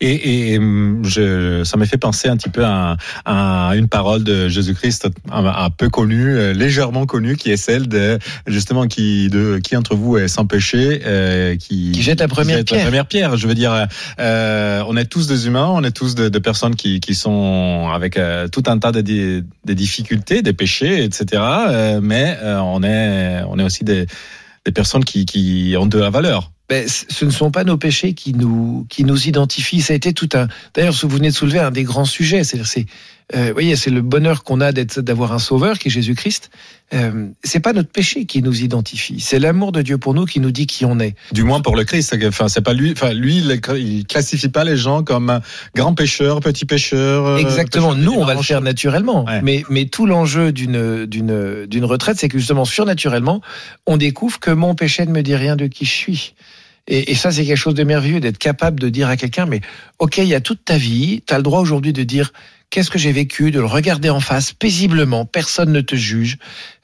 Et, 0.00 0.52
et 0.52 0.58
hum, 0.58 1.02
je, 1.04 1.64
ça 1.64 1.76
m'a 1.76 1.86
fait 1.86 1.98
penser 1.98 2.28
un 2.28 2.36
petit 2.36 2.48
peu 2.50 2.64
à, 2.64 2.96
à 3.24 3.72
une 3.76 3.88
parole 3.88 4.24
de 4.24 4.48
Jésus-Christ 4.48 5.08
un, 5.30 5.44
un 5.44 5.70
peu 5.70 5.88
connue, 5.88 6.36
euh, 6.36 6.52
légèrement 6.52 7.06
connue, 7.06 7.36
qui 7.36 7.50
est 7.50 7.56
celle 7.56 7.88
de 7.88 8.18
justement 8.46 8.86
qui 8.86 9.28
de 9.28 9.58
qui 9.62 9.76
entre 9.76 9.94
vous 9.94 10.18
est 10.18 10.28
sans 10.28 10.46
péché, 10.46 11.02
euh, 11.04 11.56
qui, 11.56 11.92
Qui 11.92 12.02
jette 12.02 12.20
la 12.20 12.28
première 12.28 12.58
jette 12.58 12.66
pierre. 12.66 12.78
La 12.78 12.84
première 12.84 13.06
pierre. 13.06 13.36
Je 13.36 13.46
veux 13.46 13.54
dire, 13.54 13.86
euh, 14.18 14.82
on 14.86 14.96
est 14.96 15.06
tous 15.06 15.26
des 15.26 15.46
humains, 15.46 15.68
on 15.68 15.82
est 15.84 15.90
tous 15.90 16.14
de, 16.14 16.28
de 16.28 16.38
personnes 16.38 16.76
qui, 16.76 17.00
qui 17.00 17.14
sont 17.14 17.90
avec 17.92 18.16
euh, 18.16 18.48
tout 18.48 18.62
un 18.66 18.78
tas 18.78 18.92
de, 18.92 19.00
de 19.00 19.72
difficultés, 19.72 20.42
des 20.42 20.52
péchés, 20.52 21.04
etc. 21.04 21.42
euh, 21.42 22.00
mais 22.02 22.36
euh, 22.42 22.58
on 22.60 22.82
est 22.82 23.42
on 23.48 23.58
est 23.58 23.64
aussi 23.64 23.84
des 23.84 24.06
des 24.66 24.72
personnes 24.72 25.04
qui, 25.04 25.24
qui 25.24 25.74
ont 25.78 25.86
de 25.86 25.98
la 25.98 26.10
valeur. 26.10 26.52
Ben, 26.70 26.86
ce 26.86 27.24
ne 27.24 27.30
sont 27.30 27.50
pas 27.50 27.64
nos 27.64 27.76
péchés 27.76 28.14
qui 28.14 28.32
nous 28.32 28.86
qui 28.88 29.02
nous 29.02 29.26
identifient. 29.26 29.82
Ça 29.82 29.92
a 29.92 29.96
été 29.96 30.12
tout 30.12 30.28
un. 30.34 30.46
D'ailleurs, 30.72 30.94
vous 31.02 31.08
venez 31.08 31.30
de 31.30 31.34
soulever 31.34 31.58
un 31.58 31.72
des 31.72 31.82
grands 31.82 32.04
sujets. 32.04 32.44
C'est-à-dire, 32.44 32.68
c'est, 32.68 32.86
euh, 33.34 33.48
vous 33.48 33.52
voyez, 33.52 33.76
c'est 33.76 33.90
le 33.90 34.02
bonheur 34.02 34.42
qu'on 34.42 34.60
a 34.60 34.72
d'être, 34.72 35.00
d'avoir 35.00 35.32
un 35.32 35.38
sauveur 35.38 35.78
qui 35.78 35.88
est 35.88 35.90
Jésus-Christ. 35.90 36.50
Euh, 36.92 37.28
c'est 37.44 37.60
pas 37.60 37.72
notre 37.72 37.90
péché 37.90 38.24
qui 38.24 38.42
nous 38.42 38.62
identifie. 38.62 39.20
C'est 39.20 39.38
l'amour 39.38 39.70
de 39.70 39.82
Dieu 39.82 39.98
pour 39.98 40.14
nous 40.14 40.24
qui 40.24 40.40
nous 40.40 40.50
dit 40.50 40.66
qui 40.66 40.84
on 40.84 40.98
est. 40.98 41.14
Du 41.30 41.44
moins 41.44 41.60
pour 41.60 41.76
le 41.76 41.84
Christ. 41.84 42.16
Enfin, 42.26 42.48
c'est 42.48 42.60
pas 42.60 42.72
lui. 42.72 42.90
Enfin, 42.90 43.12
lui, 43.12 43.38
il, 43.38 44.06
classifie 44.06 44.48
pas 44.48 44.64
les 44.64 44.76
gens 44.76 45.04
comme 45.04 45.40
grands 45.76 45.94
pécheurs, 45.94 46.40
petits 46.40 46.64
pécheurs. 46.64 47.26
euh, 47.26 47.36
Exactement. 47.36 47.94
Nous, 47.94 48.12
on 48.12 48.24
va 48.24 48.34
le 48.34 48.42
faire 48.42 48.60
naturellement. 48.62 49.24
Ouais. 49.24 49.40
Mais, 49.42 49.64
mais 49.70 49.84
tout 49.84 50.06
l'enjeu 50.06 50.50
d'une, 50.52 51.06
d'une, 51.06 51.66
d'une 51.66 51.84
retraite, 51.84 52.16
c'est 52.18 52.28
que 52.28 52.38
justement, 52.38 52.64
surnaturellement, 52.64 53.40
on 53.86 53.96
découvre 53.96 54.40
que 54.40 54.50
mon 54.50 54.74
péché 54.74 55.06
ne 55.06 55.12
me 55.12 55.22
dit 55.22 55.36
rien 55.36 55.54
de 55.54 55.66
qui 55.68 55.84
je 55.84 55.92
suis. 55.92 56.34
Et, 56.88 57.12
et 57.12 57.14
ça, 57.14 57.30
c'est 57.30 57.44
quelque 57.44 57.56
chose 57.56 57.74
de 57.74 57.84
merveilleux 57.84 58.18
d'être 58.18 58.38
capable 58.38 58.80
de 58.80 58.88
dire 58.88 59.08
à 59.08 59.16
quelqu'un, 59.16 59.46
mais 59.46 59.60
ok, 60.00 60.18
il 60.18 60.24
y 60.24 60.34
a 60.34 60.40
toute 60.40 60.64
ta 60.64 60.76
vie, 60.76 61.22
tu 61.24 61.32
as 61.32 61.36
le 61.36 61.44
droit 61.44 61.60
aujourd'hui 61.60 61.92
de 61.92 62.02
dire 62.02 62.32
qu'est-ce 62.70 62.90
que 62.90 62.98
j'ai 62.98 63.10
vécu, 63.10 63.50
de 63.50 63.58
le 63.58 63.66
regarder 63.66 64.10
en 64.10 64.20
face 64.20 64.52
paisiblement, 64.52 65.24
personne 65.24 65.72
ne 65.72 65.80
te 65.80 65.96
juge. 65.96 66.38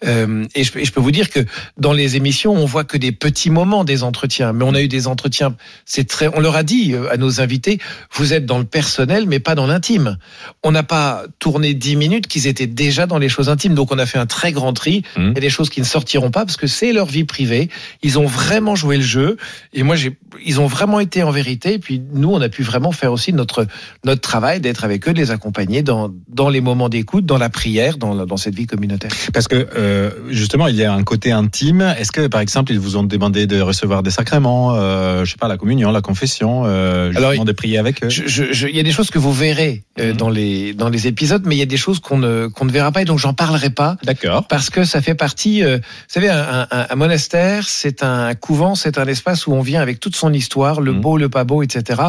Euh, 0.04 0.44
et, 0.54 0.64
je, 0.64 0.76
et 0.78 0.84
je 0.84 0.92
peux 0.92 1.00
vous 1.00 1.12
dire 1.12 1.30
que 1.30 1.40
dans 1.78 1.92
les 1.92 2.16
émissions, 2.16 2.52
on 2.52 2.66
voit 2.66 2.84
que 2.84 2.96
des 2.96 3.12
petits 3.12 3.50
moments 3.50 3.84
des 3.84 4.02
entretiens, 4.02 4.52
mais 4.52 4.64
on 4.64 4.74
a 4.74 4.82
eu 4.82 4.88
des 4.88 5.06
entretiens. 5.06 5.56
C'est 5.84 6.06
très, 6.06 6.28
on 6.34 6.40
leur 6.40 6.56
a 6.56 6.64
dit 6.64 6.92
euh, 6.92 7.10
à 7.10 7.16
nos 7.16 7.40
invités, 7.40 7.78
vous 8.12 8.32
êtes 8.32 8.46
dans 8.46 8.58
le 8.58 8.64
personnel, 8.64 9.26
mais 9.26 9.38
pas 9.38 9.54
dans 9.54 9.66
l'intime. 9.66 10.18
On 10.64 10.72
n'a 10.72 10.82
pas 10.82 11.24
tourné 11.38 11.72
dix 11.72 11.94
minutes 11.94 12.26
qu'ils 12.26 12.48
étaient 12.48 12.66
déjà 12.66 13.06
dans 13.06 13.18
les 13.18 13.28
choses 13.28 13.48
intimes, 13.48 13.74
donc 13.74 13.92
on 13.92 13.98
a 13.98 14.06
fait 14.06 14.18
un 14.18 14.26
très 14.26 14.50
grand 14.50 14.72
tri. 14.72 15.02
Mhm. 15.16 15.30
Il 15.30 15.34
y 15.34 15.38
a 15.38 15.40
des 15.40 15.50
choses 15.50 15.70
qui 15.70 15.80
ne 15.80 15.86
sortiront 15.86 16.32
pas 16.32 16.44
parce 16.44 16.56
que 16.56 16.66
c'est 16.66 16.92
leur 16.92 17.06
vie 17.06 17.24
privée. 17.24 17.70
Ils 18.02 18.18
ont 18.18 18.26
vraiment 18.26 18.74
joué 18.74 18.96
le 18.96 19.04
jeu, 19.04 19.36
et 19.72 19.84
moi, 19.84 19.94
j'ai, 19.94 20.18
ils 20.44 20.60
ont 20.60 20.66
vraiment 20.66 20.98
été 20.98 21.22
en 21.22 21.30
vérité. 21.30 21.74
Et 21.74 21.78
puis 21.78 22.02
nous, 22.12 22.32
on 22.32 22.40
a 22.40 22.48
pu 22.48 22.64
vraiment 22.64 22.90
faire 22.90 23.12
aussi 23.12 23.32
notre 23.32 23.66
notre 24.04 24.20
travail 24.20 24.60
d'être 24.60 24.84
avec 24.84 25.08
eux, 25.08 25.12
de 25.12 25.18
les 25.18 25.30
accompagner 25.30 25.75
dans 25.82 26.10
dans 26.28 26.48
les 26.48 26.60
moments 26.60 26.88
d'écoute, 26.88 27.24
dans 27.26 27.38
la 27.38 27.48
prière, 27.48 27.96
dans 27.98 28.36
cette 28.36 28.54
vie 28.54 28.66
communautaire. 28.66 29.10
Parce 29.32 29.48
que 29.48 29.66
euh, 29.76 30.10
justement, 30.28 30.66
il 30.68 30.76
y 30.76 30.84
a 30.84 30.92
un 30.92 31.02
côté 31.02 31.32
intime. 31.32 31.80
Est-ce 31.98 32.12
que, 32.12 32.26
par 32.26 32.40
exemple, 32.40 32.72
ils 32.72 32.78
vous 32.78 32.96
ont 32.96 33.02
demandé 33.04 33.46
de 33.46 33.60
recevoir 33.60 34.02
des 34.02 34.10
sacrements, 34.10 34.74
euh, 34.74 35.24
je 35.24 35.30
sais 35.32 35.38
pas, 35.38 35.48
la 35.48 35.56
communion, 35.56 35.90
la 35.90 36.00
confession, 36.02 36.64
euh, 36.66 37.10
justement 37.10 37.28
Alors, 37.30 37.44
de 37.44 37.52
prier 37.52 37.78
avec 37.78 38.02
eux? 38.04 38.08
Il 38.10 38.76
y 38.76 38.80
a 38.80 38.82
des 38.82 38.92
choses 38.92 39.10
que 39.10 39.18
vous 39.18 39.32
verrez 39.32 39.84
euh, 39.98 40.10
Mhm. 40.12 40.16
dans 40.16 40.28
les 40.30 40.74
dans 40.74 40.88
les 40.88 41.06
épisodes, 41.06 41.42
mais 41.46 41.54
il 41.56 41.58
y 41.58 41.62
a 41.62 41.66
des 41.66 41.76
choses 41.76 42.00
qu'on 42.00 42.18
ne 42.18 42.48
qu'on 42.48 42.64
ne 42.66 42.72
verra 42.72 42.92
pas 42.92 43.02
et 43.02 43.04
donc 43.06 43.18
j'en 43.18 43.32
parlerai 43.34 43.70
pas 43.70 43.96
D'accord. 44.04 44.46
parce 44.48 44.68
que 44.70 44.84
ça 44.84 45.00
fait 45.00 45.14
partie. 45.14 45.62
euh, 45.64 45.78
vous 45.78 45.82
savez, 46.08 46.28
un, 46.28 46.66
un- 46.70 46.86
un 46.90 46.94
monastère, 46.96 47.66
c'est 47.68 48.02
un 48.02 48.34
couvent, 48.34 48.74
c'est 48.74 48.98
un 48.98 49.06
espace 49.06 49.46
où 49.46 49.52
on 49.52 49.60
vient 49.62 49.80
avec 49.80 50.00
toute 50.00 50.16
son 50.16 50.32
histoire, 50.32 50.80
le 50.80 50.92
Mhm. 50.92 51.00
beau, 51.00 51.16
le 51.18 51.28
pas 51.28 51.44
beau, 51.44 51.62
etc. 51.62 52.02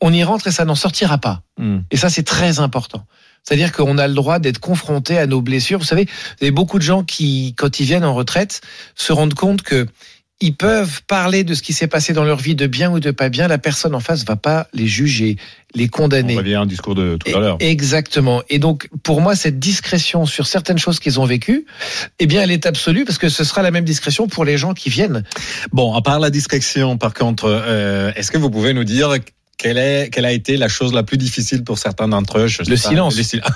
On 0.00 0.12
y 0.12 0.22
rentre 0.22 0.46
et 0.46 0.52
ça 0.52 0.64
n'en 0.64 0.74
sortira 0.74 1.18
pas. 1.18 1.42
Hmm. 1.58 1.80
Et 1.90 1.96
ça, 1.96 2.08
c'est 2.08 2.22
très 2.22 2.60
important. 2.60 3.04
C'est-à-dire 3.42 3.72
qu'on 3.72 3.98
a 3.98 4.06
le 4.06 4.14
droit 4.14 4.38
d'être 4.38 4.58
confronté 4.58 5.18
à 5.18 5.26
nos 5.26 5.40
blessures. 5.40 5.78
Vous 5.78 5.84
savez, 5.84 6.04
vous 6.04 6.44
avez 6.44 6.50
beaucoup 6.50 6.78
de 6.78 6.84
gens 6.84 7.02
qui, 7.02 7.54
quand 7.56 7.80
ils 7.80 7.86
viennent 7.86 8.04
en 8.04 8.14
retraite, 8.14 8.60
se 8.94 9.12
rendent 9.12 9.34
compte 9.34 9.62
que 9.62 9.86
ils 10.40 10.54
peuvent 10.54 11.02
parler 11.08 11.42
de 11.42 11.54
ce 11.54 11.62
qui 11.62 11.72
s'est 11.72 11.88
passé 11.88 12.12
dans 12.12 12.22
leur 12.22 12.38
vie, 12.38 12.54
de 12.54 12.68
bien 12.68 12.92
ou 12.92 13.00
de 13.00 13.10
pas 13.10 13.28
bien. 13.28 13.48
La 13.48 13.58
personne 13.58 13.94
en 13.94 14.00
face 14.00 14.24
va 14.24 14.36
pas 14.36 14.68
les 14.72 14.86
juger, 14.86 15.36
les 15.74 15.86
On 15.86 15.88
condamner. 15.88 16.36
revient 16.36 16.58
au 16.58 16.66
discours 16.66 16.94
de 16.94 17.16
tout 17.16 17.36
à 17.36 17.40
l'heure. 17.40 17.56
Exactement. 17.58 18.42
Et 18.48 18.60
donc, 18.60 18.88
pour 19.02 19.20
moi, 19.20 19.34
cette 19.34 19.58
discrétion 19.58 20.26
sur 20.26 20.46
certaines 20.46 20.78
choses 20.78 21.00
qu'ils 21.00 21.18
ont 21.18 21.24
vécues, 21.24 21.66
eh 22.20 22.26
bien, 22.26 22.42
elle 22.42 22.52
est 22.52 22.66
absolue 22.66 23.04
parce 23.04 23.18
que 23.18 23.28
ce 23.28 23.42
sera 23.42 23.62
la 23.62 23.72
même 23.72 23.84
discrétion 23.84 24.28
pour 24.28 24.44
les 24.44 24.58
gens 24.58 24.74
qui 24.74 24.90
viennent. 24.90 25.24
Bon, 25.72 25.94
à 25.94 26.02
part 26.02 26.20
la 26.20 26.30
discrétion, 26.30 26.98
par 26.98 27.14
contre, 27.14 27.46
euh, 27.46 28.12
est-ce 28.14 28.30
que 28.30 28.38
vous 28.38 28.50
pouvez 28.50 28.74
nous 28.74 28.84
dire 28.84 29.16
quelle, 29.58 29.76
est, 29.78 30.08
quelle 30.10 30.24
a 30.24 30.32
été 30.32 30.56
la 30.56 30.68
chose 30.68 30.94
la 30.94 31.02
plus 31.02 31.18
difficile 31.18 31.64
pour 31.64 31.78
certains 31.78 32.08
d'entre 32.08 32.38
eux? 32.38 32.46
Je 32.46 32.62
Le 32.68 32.76
silence. 32.76 33.16
le 33.16 33.22
sil- 33.26 33.42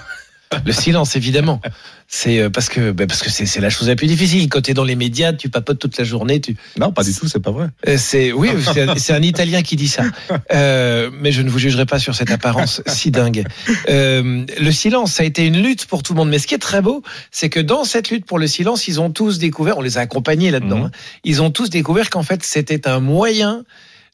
Le 0.67 0.73
silence, 0.73 1.17
évidemment. 1.17 1.63
C'est 2.09 2.39
euh, 2.39 2.51
parce 2.51 2.69
que 2.69 2.91
bah, 2.91 3.07
parce 3.07 3.23
que 3.23 3.31
c'est 3.31 3.47
c'est 3.47 3.63
la 3.63 3.71
chose 3.71 3.89
la 3.89 3.97
plus 3.97 4.07
difficile. 4.07 4.51
Quand 4.51 4.61
tu 4.61 4.73
es 4.73 4.75
dans 4.75 4.85
les 4.85 4.97
médias, 4.97 5.33
tu 5.33 5.49
papotes 5.49 5.79
toute 5.79 5.97
la 5.97 6.05
journée. 6.05 6.43
Tu 6.43 6.57
Non, 6.79 6.93
pas 6.93 7.05
du 7.05 7.15
tout, 7.15 7.27
c'est 7.27 7.41
pas 7.41 7.53
vrai. 7.53 7.69
Euh, 7.89 7.97
c'est 7.97 8.33
oui, 8.33 8.51
c'est 8.75 8.83
un, 8.83 8.97
c'est 8.97 9.15
un 9.15 9.23
Italien 9.23 9.63
qui 9.63 9.77
dit 9.77 9.89
ça. 9.89 10.03
Euh, 10.53 11.09
mais 11.23 11.33
je 11.33 11.41
ne 11.41 11.49
vous 11.49 11.59
jugerai 11.59 11.87
pas 11.87 11.99
sur 11.99 12.15
cette 12.15 12.31
apparence 12.31 12.83
si 12.87 13.11
dingue. 13.11 13.47
Euh, 13.89 14.45
le 14.61 14.73
silence, 14.73 15.13
ça 15.13 15.23
a 15.23 15.27
été 15.27 15.47
une 15.47 15.63
lutte 15.63 15.87
pour 15.87 16.03
tout 16.03 16.13
le 16.13 16.19
monde. 16.19 16.29
Mais 16.29 16.39
ce 16.39 16.47
qui 16.47 16.55
est 16.55 16.59
très 16.59 16.83
beau, 16.83 17.03
c'est 17.31 17.49
que 17.49 17.61
dans 17.61 17.85
cette 17.85 18.11
lutte 18.11 18.27
pour 18.27 18.39
le 18.39 18.47
silence, 18.47 18.89
ils 18.89 19.01
ont 19.01 19.11
tous 19.11 19.39
découvert. 19.39 19.79
On 19.79 19.83
les 19.83 19.97
a 19.97 20.03
accompagnés 20.03 20.51
là-dedans. 20.51 20.79
Mhm. 20.81 20.85
hein, 20.85 20.91
ils 21.25 21.41
ont 21.41 21.51
tous 21.51 21.71
découvert 21.71 22.11
qu'en 22.11 22.23
fait, 22.23 22.43
c'était 22.43 22.87
un 22.87 23.01
moyen 23.01 23.65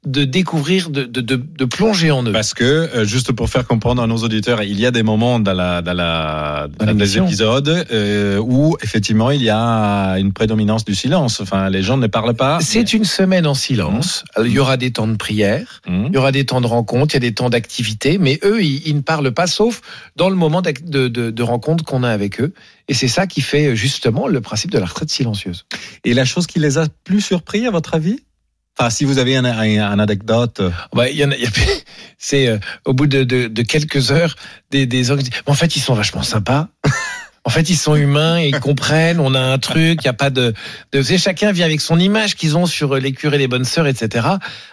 de 0.06 0.24
découvrir, 0.24 0.90
de, 0.90 1.04
de, 1.04 1.20
de, 1.20 1.36
de 1.36 1.64
plonger 1.64 2.12
en 2.12 2.24
eux. 2.24 2.32
Parce 2.32 2.54
que, 2.54 2.64
euh, 2.64 3.04
juste 3.04 3.32
pour 3.32 3.50
faire 3.50 3.66
comprendre 3.66 4.00
à 4.00 4.06
nos 4.06 4.18
auditeurs, 4.18 4.62
il 4.62 4.78
y 4.78 4.86
a 4.86 4.92
des 4.92 5.02
moments 5.02 5.40
dans, 5.40 5.52
la, 5.52 5.82
dans, 5.82 5.92
la, 5.92 6.68
dans 6.78 6.96
les 6.96 7.18
épisodes 7.18 7.86
euh, 7.90 8.38
où, 8.38 8.76
effectivement, 8.80 9.30
il 9.32 9.42
y 9.42 9.50
a 9.50 10.14
une 10.14 10.32
prédominance 10.32 10.84
du 10.84 10.94
silence. 10.94 11.40
Enfin, 11.40 11.68
les 11.68 11.82
gens 11.82 11.96
ne 11.96 12.06
parlent 12.06 12.34
pas. 12.34 12.60
C'est 12.60 12.92
une 12.92 13.04
semaine 13.04 13.46
en 13.46 13.54
silence. 13.54 14.24
Alors, 14.34 14.46
Il 14.46 14.52
y 14.52 14.60
aura 14.60 14.76
des 14.76 14.92
temps 14.92 15.08
de 15.08 15.16
prière. 15.16 15.80
Mhm. 15.88 16.06
Il 16.10 16.14
y 16.14 16.16
aura 16.16 16.30
des 16.30 16.46
temps 16.46 16.60
de 16.60 16.68
rencontre, 16.68 17.14
il 17.14 17.16
y 17.16 17.26
a 17.26 17.28
des 17.28 17.34
temps 17.34 17.50
d'activité, 17.50 18.18
mais 18.18 18.38
eux, 18.44 18.62
ils, 18.62 18.86
ils 18.86 18.94
ne 18.94 19.00
parlent 19.00 19.32
pas, 19.32 19.48
sauf 19.48 19.80
dans 20.14 20.30
le 20.30 20.36
moment 20.36 20.62
de, 20.62 21.08
de 21.08 21.42
rencontre 21.42 21.84
qu'on 21.84 22.04
a 22.04 22.10
avec 22.10 22.40
eux. 22.40 22.52
Et 22.86 22.94
c'est 22.94 23.08
ça 23.08 23.26
qui 23.26 23.40
fait 23.40 23.76
justement 23.76 24.28
le 24.28 24.40
principe 24.40 24.70
de 24.70 24.78
la 24.78 24.86
retraite 24.86 25.10
silencieuse. 25.10 25.66
Et 26.04 26.14
la 26.14 26.24
chose 26.24 26.46
qui 26.46 26.58
les 26.58 26.78
a 26.78 26.86
plus 27.04 27.20
surpris, 27.20 27.66
à 27.66 27.70
votre 27.70 27.94
avis? 27.94 28.20
Enfin, 28.78 28.90
si 28.90 29.04
vous 29.04 29.18
avez 29.18 29.36
un, 29.36 29.44
un, 29.44 29.90
un 29.90 29.98
anecdote. 29.98 30.60
Il 30.96 31.16
y 31.16 31.24
en 31.24 31.30
a, 31.30 31.34
a- 31.34 31.38
c'est 32.18 32.46
euh, 32.48 32.58
au 32.84 32.92
bout 32.92 33.06
de, 33.06 33.24
de, 33.24 33.48
de 33.48 33.62
quelques 33.62 34.12
heures, 34.12 34.36
des, 34.70 34.86
des 34.86 35.10
en 35.10 35.54
fait, 35.54 35.76
ils 35.76 35.80
sont 35.80 35.94
vachement 35.94 36.22
sympas. 36.22 36.68
En 37.44 37.50
fait, 37.50 37.70
ils 37.70 37.76
sont 37.76 37.96
humains, 37.96 38.40
ils 38.40 38.60
comprennent. 38.60 39.20
On 39.20 39.34
a 39.34 39.40
un 39.40 39.56
truc, 39.58 40.00
il 40.02 40.04
y 40.04 40.08
a 40.08 40.12
pas 40.12 40.28
de, 40.28 40.52
de 40.92 41.00
vous 41.00 41.16
chacun 41.16 41.50
vient 41.50 41.64
avec 41.64 41.80
son 41.80 41.98
image 41.98 42.34
qu'ils 42.34 42.58
ont 42.58 42.66
sur 42.66 42.96
les 42.96 43.12
curés, 43.12 43.38
les 43.38 43.48
bonnes 43.48 43.64
sœurs, 43.64 43.86
etc. 43.86 44.26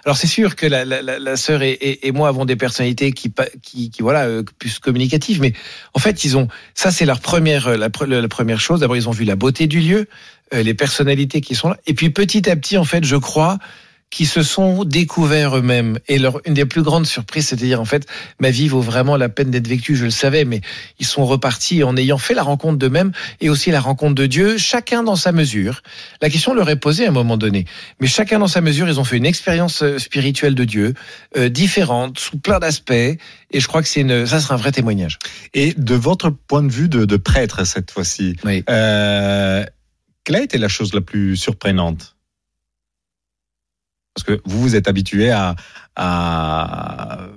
Alors 0.04 0.18
c'est 0.18 0.28
sûr 0.28 0.58
que 0.58 0.66
la, 0.66 0.84
la, 0.84 1.02
la, 1.02 1.38
sœur 1.38 1.62
et, 1.62 1.78
et, 2.04 2.12
moi 2.12 2.28
avons 2.28 2.44
des 2.44 2.58
personnalités 2.58 3.14
qui, 3.14 3.32
qui, 3.62 3.92
qui 3.92 4.02
voilà, 4.02 4.26
euh, 4.26 4.44
plus 4.60 4.80
communicatives, 4.80 5.40
mais 5.40 5.54
en 5.94 6.00
fait, 6.00 6.26
ils 6.26 6.36
ont, 6.36 6.50
ça 6.74 6.92
c'est 6.92 7.06
leur 7.06 7.22
première, 7.22 7.68
euh, 7.68 7.78
la, 7.78 7.88
la 8.08 8.28
première 8.28 8.60
chose. 8.60 8.82
D'abord, 8.82 8.98
ils 8.98 9.08
ont 9.08 9.14
vu 9.14 9.24
la 9.24 9.38
beauté 9.38 9.68
du 9.68 9.80
lieu, 9.80 10.10
euh, 10.54 10.62
les 10.62 10.74
personnalités 10.74 11.40
qui 11.40 11.56
sont 11.56 11.70
là, 11.70 11.78
et 11.88 11.94
puis 11.94 12.10
petit 12.10 12.50
à 12.50 12.58
petit, 12.58 12.78
en 12.78 12.84
fait, 12.84 13.06
je 13.06 13.16
crois 13.16 13.58
qui 14.12 14.26
se 14.26 14.44
sont 14.44 14.86
découverts 14.86 15.58
eux-mêmes. 15.58 16.00
Et 16.08 16.20
leur, 16.20 16.40
une 16.46 16.54
des 16.54 16.66
plus 16.66 16.84
grandes 16.84 17.06
surprises, 17.06 17.48
c'est-à-dire, 17.48 17.82
en 17.82 17.86
fait, 17.86 18.08
ma 18.40 18.50
vie 18.50 18.68
vaut 18.70 18.80
vraiment 18.80 19.18
la 19.18 19.28
peine 19.28 19.52
d'être 19.52 19.68
vécue, 19.68 19.96
je 19.96 20.06
le 20.06 20.10
savais, 20.12 20.46
mais 20.46 20.62
ils 21.00 21.06
sont 21.06 21.26
repartis 21.26 21.84
en 21.84 21.98
ayant 21.98 22.18
fait 22.18 22.34
la 22.34 22.44
rencontre 22.44 22.78
d'eux-mêmes 22.78 23.12
et 23.42 23.50
aussi 23.50 23.72
la 23.72 23.82
rencontre 23.82 24.16
de 24.16 24.26
Dieu, 24.26 24.58
chacun 24.58 25.04
dans 25.04 25.18
sa 25.18 25.32
mesure. 25.34 25.82
La 26.22 26.30
question 26.30 26.54
leur 26.54 26.70
est 26.70 26.80
posée 26.80 27.06
à 27.06 27.10
un 27.10 27.12
moment 27.12 27.36
donné. 27.36 27.66
Mais 28.00 28.08
chacun 28.08 28.40
dans 28.40 28.48
sa 28.48 28.62
mesure, 28.62 28.88
ils 28.88 29.00
ont 29.00 29.04
fait 29.04 29.18
une 29.18 29.26
expérience 29.26 29.82
euh, 29.84 29.98
spirituelle 29.98 30.56
de 30.56 30.64
Dieu, 30.64 30.94
euh, 31.36 31.50
différente, 31.50 32.18
sous 32.18 32.38
plein 32.38 32.60
d'aspects. 32.60 32.92
Et 32.94 33.20
je 33.60 33.68
crois 33.68 33.82
que 33.82 33.88
c'est 33.90 34.02
une, 34.02 34.26
ça 34.26 34.40
sera 34.40 34.54
un 34.56 34.58
vrai 34.58 34.72
témoignage. 34.72 35.20
Et 35.54 35.74
de 35.74 35.96
votre 35.96 36.30
point 36.30 36.64
de 36.64 36.72
vue 36.72 36.88
de, 36.88 37.04
de 37.06 37.18
prêtre 37.18 37.66
cette 37.66 37.92
fois-ci, 37.92 38.38
Oui. 38.46 38.64
euh, 38.70 39.66
quelle 40.24 40.36
a 40.38 40.42
été 40.42 40.58
la 40.58 40.70
chose 40.70 40.94
la 40.94 41.02
plus 41.02 41.36
surprenante? 41.36 42.15
Parce 44.16 44.24
que 44.24 44.42
vous 44.46 44.62
vous 44.62 44.76
êtes 44.76 44.88
habitué 44.88 45.30
à, 45.30 45.56
à 45.96 47.28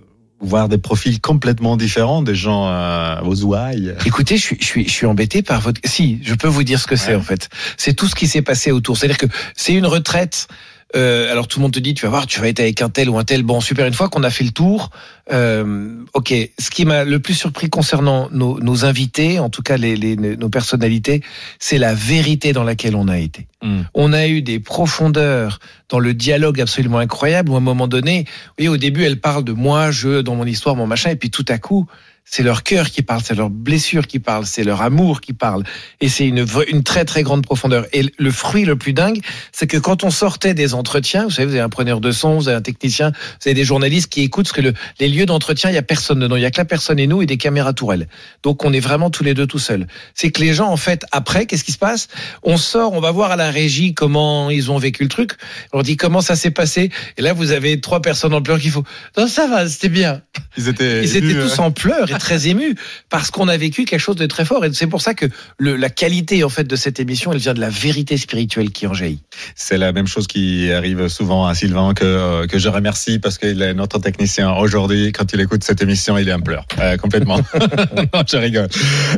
voir 0.40 0.68
des 0.68 0.78
profils 0.78 1.20
complètement 1.20 1.76
différents, 1.76 2.22
des 2.22 2.34
gens 2.34 2.68
euh, 2.68 3.20
aux 3.22 3.42
ouailles. 3.42 3.94
Écoutez, 4.06 4.36
je 4.36 4.42
suis, 4.42 4.56
je 4.60 4.64
suis, 4.64 4.84
je 4.84 4.92
suis 4.92 5.06
embêté 5.06 5.42
par 5.42 5.60
votre. 5.60 5.80
Si, 5.84 6.20
je 6.22 6.34
peux 6.34 6.48
vous 6.48 6.62
dire 6.62 6.78
ce 6.80 6.86
que 6.86 6.96
c'est 6.96 7.14
en 7.14 7.22
fait. 7.22 7.48
C'est 7.76 7.94
tout 7.94 8.06
ce 8.06 8.14
qui 8.14 8.28
s'est 8.28 8.42
passé 8.42 8.70
autour. 8.70 8.96
C'est-à-dire 8.96 9.18
que 9.18 9.26
c'est 9.56 9.74
une 9.74 9.86
retraite. 9.86 10.48
Euh, 10.96 11.30
alors 11.30 11.48
tout 11.48 11.58
le 11.58 11.64
monde 11.64 11.72
te 11.72 11.78
dit, 11.78 11.92
tu 11.92 12.06
vas 12.06 12.10
voir, 12.10 12.26
tu 12.26 12.40
vas 12.40 12.48
être 12.48 12.60
avec 12.60 12.80
un 12.80 12.88
tel 12.88 13.10
ou 13.10 13.18
un 13.18 13.24
tel. 13.24 13.42
Bon, 13.42 13.60
super. 13.60 13.86
Une 13.86 13.92
fois 13.92 14.08
qu'on 14.08 14.22
a 14.22 14.30
fait 14.30 14.44
le 14.44 14.52
tour, 14.52 14.90
euh, 15.30 16.02
ok. 16.14 16.32
Ce 16.58 16.70
qui 16.70 16.86
m'a 16.86 17.04
le 17.04 17.20
plus 17.20 17.34
surpris 17.34 17.68
concernant 17.68 18.28
nos, 18.32 18.58
nos 18.60 18.84
invités, 18.86 19.38
en 19.38 19.50
tout 19.50 19.62
cas 19.62 19.76
les, 19.76 19.96
les, 19.96 20.16
nos 20.16 20.48
personnalités, 20.48 21.22
c'est 21.58 21.78
la 21.78 21.92
vérité 21.92 22.54
dans 22.54 22.64
laquelle 22.64 22.96
on 22.96 23.08
a 23.08 23.18
été. 23.18 23.46
Mm. 23.62 23.80
On 23.92 24.12
a 24.14 24.28
eu 24.28 24.40
des 24.40 24.60
profondeurs 24.60 25.60
dans 25.90 25.98
le 25.98 26.14
dialogue 26.14 26.60
absolument 26.60 26.98
incroyable 26.98 27.50
où 27.50 27.54
à 27.54 27.58
un 27.58 27.60
moment 27.60 27.88
donné, 27.88 28.24
vous 28.26 28.54
voyez, 28.58 28.68
au 28.68 28.78
début, 28.78 29.04
elle 29.04 29.20
parle 29.20 29.44
de 29.44 29.52
moi, 29.52 29.90
je, 29.90 30.22
dans 30.22 30.36
mon 30.36 30.46
histoire, 30.46 30.74
mon 30.74 30.86
machin, 30.86 31.10
et 31.10 31.16
puis 31.16 31.30
tout 31.30 31.44
à 31.48 31.58
coup, 31.58 31.86
c'est 32.30 32.42
leur 32.42 32.62
cœur 32.62 32.90
qui 32.90 33.02
parle, 33.02 33.22
c'est 33.24 33.34
leur 33.34 33.50
blessure 33.50 34.06
qui 34.06 34.18
parle, 34.18 34.44
c'est 34.46 34.64
leur 34.64 34.82
amour 34.82 35.20
qui 35.20 35.32
parle. 35.32 35.62
Et 36.00 36.08
c'est 36.08 36.26
une, 36.26 36.44
une 36.68 36.82
très 36.82 37.04
très 37.04 37.22
grande 37.22 37.42
profondeur. 37.44 37.86
Et 37.92 38.04
le 38.18 38.30
fruit 38.30 38.64
le 38.64 38.76
plus 38.76 38.92
dingue, 38.92 39.20
c'est 39.52 39.66
que 39.66 39.78
quand 39.78 40.04
on 40.04 40.10
sortait 40.10 40.54
des 40.54 40.74
entretiens, 40.74 41.24
vous 41.24 41.30
savez, 41.30 41.46
vous 41.46 41.52
avez 41.54 41.60
un 41.62 41.68
preneur 41.68 42.00
de 42.00 42.12
son, 42.12 42.36
vous 42.36 42.48
avez 42.48 42.56
un 42.56 42.62
technicien, 42.62 43.10
vous 43.10 43.48
avez 43.48 43.54
des 43.54 43.64
journalistes 43.64 44.10
qui 44.12 44.22
écoutent, 44.22 44.46
parce 44.46 44.52
que 44.56 44.60
le- 44.60 44.74
les 45.00 45.08
lieux 45.08 45.26
d'entretien, 45.26 45.70
il 45.70 45.74
y 45.74 45.78
a 45.78 45.82
personne 45.82 46.20
dedans. 46.20 46.36
Il 46.36 46.42
y 46.42 46.46
a 46.46 46.50
que 46.50 46.58
la 46.58 46.64
personne 46.64 46.98
et 46.98 47.06
nous 47.06 47.22
et 47.22 47.26
des 47.26 47.38
caméras 47.38 47.72
tourelles. 47.72 48.08
Donc 48.42 48.64
on 48.64 48.72
est 48.72 48.80
vraiment 48.80 49.10
tous 49.10 49.24
les 49.24 49.34
deux 49.34 49.46
tout 49.46 49.58
seuls. 49.58 49.86
C'est 50.14 50.30
que 50.30 50.40
les 50.42 50.52
gens, 50.52 50.68
en 50.68 50.76
fait, 50.76 51.04
après, 51.12 51.46
qu'est-ce 51.46 51.64
qui 51.64 51.72
se 51.72 51.78
passe? 51.78 52.08
On 52.42 52.56
sort, 52.56 52.92
on 52.92 53.00
va 53.00 53.10
voir 53.10 53.30
à 53.30 53.36
la 53.36 53.50
régie 53.50 53.94
comment 53.94 54.50
ils 54.50 54.70
ont 54.70 54.78
vécu 54.78 55.02
le 55.02 55.08
truc. 55.08 55.32
On 55.72 55.78
leur 55.78 55.82
dit 55.84 55.96
comment 55.96 56.20
ça 56.20 56.36
s'est 56.36 56.50
passé? 56.50 56.90
Et 57.16 57.22
là, 57.22 57.32
vous 57.32 57.52
avez 57.52 57.80
trois 57.80 58.02
personnes 58.02 58.34
en 58.34 58.42
pleurs 58.42 58.60
qui 58.60 58.68
font 58.68 58.84
non, 59.16 59.26
ça 59.26 59.46
va, 59.46 59.66
c'était 59.68 59.88
bien. 59.88 60.20
Ils 60.56 60.68
étaient, 60.68 61.02
Ils 61.02 61.16
étaient 61.16 61.34
tous 61.34 61.58
en 61.58 61.70
pleurs 61.70 62.06
très 62.18 62.48
émus 62.48 62.76
parce 63.08 63.30
qu'on 63.30 63.48
a 63.48 63.56
vécu 63.56 63.84
quelque 63.84 64.00
chose 64.00 64.16
de 64.16 64.26
très 64.26 64.44
fort. 64.44 64.64
Et 64.64 64.72
c'est 64.72 64.86
pour 64.86 65.02
ça 65.02 65.14
que 65.14 65.26
le, 65.58 65.76
la 65.76 65.90
qualité 65.90 66.44
en 66.44 66.48
fait 66.48 66.64
de 66.64 66.76
cette 66.76 67.00
émission, 67.00 67.32
elle 67.32 67.38
vient 67.38 67.54
de 67.54 67.60
la 67.60 67.70
vérité 67.70 68.16
spirituelle 68.16 68.70
qui 68.70 68.86
en 68.86 68.94
jaillit. 68.94 69.22
C'est 69.54 69.78
la 69.78 69.92
même 69.92 70.06
chose 70.06 70.26
qui 70.26 70.70
arrive 70.70 71.08
souvent 71.08 71.46
à 71.46 71.54
Sylvain 71.54 71.94
que, 71.94 72.04
euh, 72.04 72.46
que 72.46 72.58
je 72.58 72.68
remercie 72.68 73.18
parce 73.18 73.38
qu'il 73.38 73.62
est 73.62 73.74
notre 73.74 73.98
technicien 73.98 74.52
aujourd'hui. 74.52 75.12
Quand 75.12 75.32
il 75.32 75.40
écoute 75.40 75.64
cette 75.64 75.82
émission, 75.82 76.18
il 76.18 76.28
est 76.28 76.32
en 76.32 76.40
pleurs. 76.40 76.66
Euh, 76.78 76.96
complètement. 76.96 77.36
non, 78.14 78.22
je 78.26 78.36
rigole. 78.36 78.68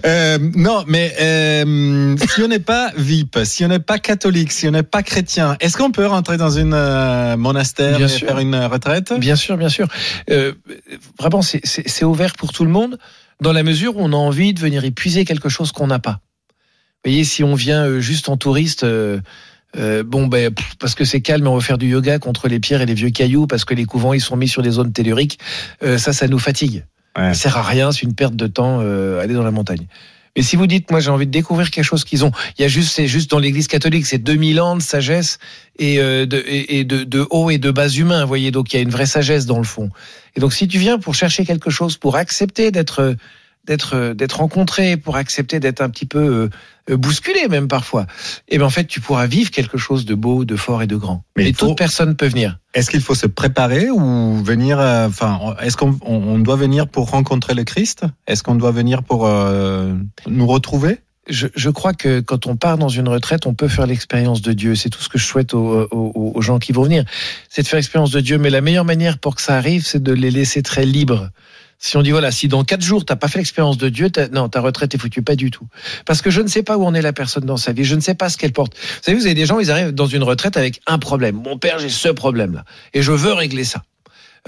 Euh, 0.04 0.38
non, 0.54 0.84
mais 0.86 1.14
euh, 1.20 2.16
si 2.28 2.42
on 2.42 2.48
n'est 2.48 2.58
pas 2.58 2.90
VIP, 2.96 3.38
si 3.44 3.64
on 3.64 3.68
n'est 3.68 3.78
pas 3.78 3.98
catholique, 3.98 4.52
si 4.52 4.68
on 4.68 4.72
n'est 4.72 4.82
pas 4.82 5.02
chrétien, 5.02 5.56
est-ce 5.60 5.76
qu'on 5.76 5.90
peut 5.90 6.06
rentrer 6.06 6.36
dans 6.36 6.50
une 6.50 6.76
monastère 7.36 7.96
Bien 7.96 8.06
et 8.06 8.10
sûr. 8.10 8.28
faire 8.28 8.38
une 8.38 8.56
retraite? 8.56 9.12
Bien 9.18 9.36
sûr, 9.36 9.56
bien 9.56 9.68
sûr. 9.68 9.88
Vraiment, 11.18 11.42
c'est 11.42 12.04
ouvert 12.04 12.34
pour 12.34 12.52
tout 12.52 12.64
le 12.64 12.70
monde 12.70 12.89
dans 13.40 13.52
la 13.52 13.62
mesure 13.62 13.96
où 13.96 14.00
on 14.00 14.12
a 14.12 14.16
envie 14.16 14.54
de 14.54 14.60
venir 14.60 14.84
épuiser 14.84 15.24
quelque 15.24 15.48
chose 15.48 15.72
qu'on 15.72 15.86
n'a 15.86 15.98
pas. 15.98 16.20
Vous 17.04 17.10
voyez, 17.10 17.24
si 17.24 17.42
on 17.42 17.54
vient 17.54 17.84
euh, 17.84 18.00
juste 18.00 18.28
en 18.28 18.36
touriste. 18.36 18.84
euh, 18.84 19.20
euh, 19.76 20.02
bon 20.02 20.26
ben 20.26 20.52
pff, 20.52 20.74
parce 20.80 20.94
que 20.96 21.04
c'est 21.04 21.20
calme, 21.20 21.46
on 21.46 21.54
va 21.54 21.60
faire 21.60 21.78
du 21.78 21.88
yoga 21.88 22.18
contre 22.18 22.48
les 22.48 22.58
pierres 22.58 22.82
et 22.82 22.86
les 22.86 22.94
vieux 22.94 23.10
cailloux 23.10 23.46
parce 23.46 23.64
que 23.64 23.72
les 23.72 23.84
couvents 23.84 24.12
ils 24.12 24.20
sont 24.20 24.36
mis 24.36 24.48
sur 24.48 24.62
des 24.62 24.70
zones 24.72 24.92
telluriques. 24.92 25.38
Euh, 25.82 25.96
ça, 25.96 26.12
ça 26.12 26.26
nous 26.26 26.40
fatigue. 26.40 26.84
Ouais. 27.16 27.32
Ça 27.34 27.34
sert 27.34 27.56
à 27.56 27.62
rien, 27.62 27.92
c'est 27.92 28.02
une 28.02 28.14
perte 28.14 28.34
de 28.34 28.46
temps 28.46 28.80
aller 28.80 29.34
dans 29.34 29.42
la 29.44 29.50
montagne. 29.50 29.86
Mais 30.36 30.42
si 30.42 30.56
vous 30.56 30.66
dites, 30.66 30.90
moi 30.90 31.00
j'ai 31.00 31.10
envie 31.10 31.26
de 31.26 31.30
découvrir 31.30 31.70
quelque 31.70 31.84
chose 31.84 32.04
qu'ils 32.04 32.24
ont, 32.24 32.32
il 32.58 32.62
y 32.62 32.64
a 32.64 32.68
juste, 32.68 32.92
c'est 32.92 33.06
juste 33.06 33.30
dans 33.30 33.38
l'Église 33.38 33.66
catholique, 33.66 34.06
c'est 34.06 34.18
2000 34.18 34.60
ans 34.60 34.76
de 34.76 34.82
sagesse 34.82 35.38
et, 35.78 35.98
euh, 35.98 36.26
de, 36.26 36.42
et, 36.46 36.84
de, 36.84 37.04
de 37.04 37.26
haut 37.30 37.50
et 37.50 37.58
de 37.58 37.70
bas 37.70 37.88
humain, 37.88 38.22
vous 38.22 38.28
voyez, 38.28 38.50
donc 38.50 38.72
il 38.72 38.76
y 38.76 38.78
a 38.78 38.82
une 38.82 38.90
vraie 38.90 39.06
sagesse 39.06 39.46
dans 39.46 39.58
le 39.58 39.64
fond. 39.64 39.90
Et 40.36 40.40
donc 40.40 40.52
si 40.52 40.68
tu 40.68 40.78
viens 40.78 40.98
pour 40.98 41.14
chercher 41.14 41.44
quelque 41.44 41.70
chose, 41.70 41.96
pour 41.96 42.16
accepter 42.16 42.70
d'être 42.70 43.16
d'être 43.64 44.14
d'être 44.14 44.38
rencontré, 44.38 44.96
pour 44.96 45.16
accepter 45.16 45.60
d'être 45.60 45.80
un 45.80 45.90
petit 45.90 46.06
peu 46.06 46.48
euh, 46.90 46.96
bousculé 46.96 47.46
même 47.48 47.68
parfois, 47.68 48.06
et 48.48 48.58
ben 48.58 48.64
en 48.64 48.70
fait 48.70 48.86
tu 48.86 49.00
pourras 49.00 49.26
vivre 49.26 49.50
quelque 49.50 49.78
chose 49.78 50.04
de 50.04 50.14
beau, 50.14 50.44
de 50.44 50.56
fort 50.56 50.82
et 50.82 50.86
de 50.86 50.96
grand. 50.96 51.22
Mais 51.36 51.50
et 51.50 51.52
faut- 51.52 51.68
toute 51.68 51.78
personne 51.78 52.16
peut 52.16 52.26
venir. 52.26 52.58
Est-ce 52.74 52.90
qu'il 52.90 53.00
faut 53.02 53.14
se 53.14 53.26
préparer 53.26 53.90
ou 53.90 54.42
venir 54.42 54.80
euh, 54.80 55.06
Enfin, 55.08 55.54
est-ce 55.62 55.76
qu'on 55.76 55.98
on- 56.02 56.14
on 56.16 56.38
doit 56.38 56.56
venir 56.56 56.88
pour 56.88 57.10
rencontrer 57.10 57.54
le 57.54 57.64
Christ? 57.64 58.04
Est-ce 58.26 58.42
qu'on 58.42 58.54
doit 58.54 58.70
venir 58.72 59.02
pour 59.02 59.26
euh, 59.26 59.94
nous 60.26 60.46
retrouver? 60.46 61.00
Je, 61.28 61.46
je 61.54 61.70
crois 61.70 61.92
que 61.92 62.18
quand 62.20 62.46
on 62.46 62.56
part 62.56 62.76
dans 62.78 62.88
une 62.88 63.08
retraite, 63.08 63.46
on 63.46 63.54
peut 63.54 63.68
faire 63.68 63.86
l'expérience 63.86 64.40
de 64.42 64.52
Dieu. 64.52 64.74
C'est 64.74 64.88
tout 64.88 65.00
ce 65.02 65.08
que 65.08 65.18
je 65.18 65.24
souhaite 65.24 65.54
aux, 65.54 65.86
aux- 65.92 66.32
aux 66.34 66.40
gens 66.42 66.58
qui 66.58 66.72
vont 66.72 66.82
venir. 66.82 67.04
C'est 67.48 67.62
de 67.62 67.68
faire 67.68 67.76
l'expérience 67.76 68.10
de 68.10 68.20
Dieu. 68.20 68.38
Mais 68.38 68.50
la 68.50 68.62
meilleure 68.62 68.86
manière 68.86 69.18
pour 69.18 69.36
que 69.36 69.42
ça 69.42 69.54
arrive, 69.56 69.84
c'est 69.86 70.02
de 70.02 70.12
les 70.12 70.30
laisser 70.32 70.62
très 70.62 70.84
libres. 70.86 71.28
Si 71.82 71.96
on 71.96 72.02
dit 72.02 72.10
voilà, 72.10 72.30
si 72.30 72.46
dans 72.46 72.62
quatre 72.62 72.82
jours 72.82 73.06
t'as 73.06 73.16
pas 73.16 73.26
fait 73.26 73.38
l'expérience 73.38 73.78
de 73.78 73.88
Dieu, 73.88 74.10
non, 74.32 74.50
ta 74.50 74.60
retraite 74.60 74.94
est 74.94 74.98
foutue, 74.98 75.22
pas 75.22 75.34
du 75.34 75.50
tout. 75.50 75.66
Parce 76.04 76.20
que 76.20 76.30
je 76.30 76.42
ne 76.42 76.46
sais 76.46 76.62
pas 76.62 76.76
où 76.76 76.84
en 76.84 76.92
est 76.92 77.00
la 77.00 77.14
personne 77.14 77.46
dans 77.46 77.56
sa 77.56 77.72
vie, 77.72 77.84
je 77.84 77.94
ne 77.94 78.00
sais 78.00 78.14
pas 78.14 78.28
ce 78.28 78.36
qu'elle 78.36 78.52
porte. 78.52 78.74
Vous 78.76 79.02
savez, 79.02 79.16
vous 79.16 79.24
avez 79.24 79.34
des 79.34 79.46
gens, 79.46 79.58
ils 79.58 79.70
arrivent 79.70 79.92
dans 79.92 80.06
une 80.06 80.22
retraite 80.22 80.58
avec 80.58 80.82
un 80.86 80.98
problème. 80.98 81.40
Mon 81.42 81.56
père, 81.56 81.78
j'ai 81.78 81.88
ce 81.88 82.10
problème-là, 82.10 82.66
et 82.92 83.00
je 83.00 83.12
veux 83.12 83.32
régler 83.32 83.64
ça. 83.64 83.82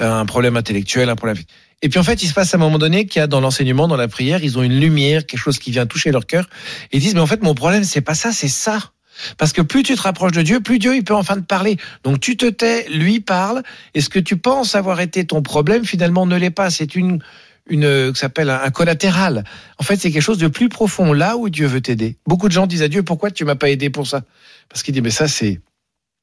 Euh, 0.00 0.12
un 0.12 0.26
problème 0.26 0.58
intellectuel, 0.58 1.08
un 1.08 1.16
problème. 1.16 1.38
Et 1.80 1.88
puis 1.88 1.98
en 1.98 2.02
fait, 2.02 2.22
il 2.22 2.28
se 2.28 2.34
passe 2.34 2.52
à 2.52 2.58
un 2.58 2.60
moment 2.60 2.78
donné 2.78 3.06
qu'il 3.06 3.20
y 3.20 3.22
a 3.22 3.26
dans 3.26 3.40
l'enseignement, 3.40 3.88
dans 3.88 3.96
la 3.96 4.08
prière, 4.08 4.44
ils 4.44 4.58
ont 4.58 4.62
une 4.62 4.78
lumière, 4.78 5.24
quelque 5.24 5.40
chose 5.40 5.58
qui 5.58 5.70
vient 5.70 5.86
toucher 5.86 6.12
leur 6.12 6.26
cœur, 6.26 6.50
et 6.92 6.98
ils 6.98 7.00
disent 7.00 7.14
mais 7.14 7.20
en 7.20 7.26
fait 7.26 7.42
mon 7.42 7.54
problème 7.54 7.84
c'est 7.84 8.02
pas 8.02 8.14
ça, 8.14 8.30
c'est 8.32 8.48
ça. 8.48 8.92
Parce 9.38 9.52
que 9.52 9.62
plus 9.62 9.82
tu 9.82 9.94
te 9.94 10.02
rapproches 10.02 10.32
de 10.32 10.42
Dieu, 10.42 10.60
plus 10.60 10.78
Dieu 10.78 10.94
il 10.96 11.04
peut 11.04 11.14
enfin 11.14 11.36
te 11.36 11.40
parler. 11.40 11.76
Donc 12.04 12.20
tu 12.20 12.36
te 12.36 12.46
tais, 12.46 12.88
lui 12.88 13.20
parle, 13.20 13.62
et 13.94 14.00
ce 14.00 14.08
que 14.08 14.18
tu 14.18 14.36
penses 14.36 14.74
avoir 14.74 15.00
été 15.00 15.24
ton 15.24 15.42
problème 15.42 15.84
finalement 15.84 16.26
ne 16.26 16.36
l'est 16.36 16.50
pas. 16.50 16.70
C'est 16.70 16.94
une 16.94 17.22
une 17.68 17.82
que 17.82 18.18
s'appelle 18.18 18.50
un, 18.50 18.60
un 18.60 18.70
collatéral. 18.70 19.44
En 19.78 19.84
fait, 19.84 19.96
c'est 19.96 20.10
quelque 20.10 20.22
chose 20.22 20.38
de 20.38 20.48
plus 20.48 20.68
profond 20.68 21.12
là 21.12 21.36
où 21.36 21.48
Dieu 21.48 21.66
veut 21.66 21.80
t'aider. 21.80 22.16
Beaucoup 22.26 22.48
de 22.48 22.52
gens 22.52 22.66
disent 22.66 22.82
à 22.82 22.88
Dieu 22.88 23.02
pourquoi 23.02 23.30
tu 23.30 23.44
m'as 23.44 23.54
pas 23.54 23.70
aidé 23.70 23.88
pour 23.88 24.06
ça? 24.06 24.22
Parce 24.68 24.82
qu'il 24.82 24.94
dit 24.94 25.00
mais 25.00 25.10
ça 25.10 25.28
c'est 25.28 25.60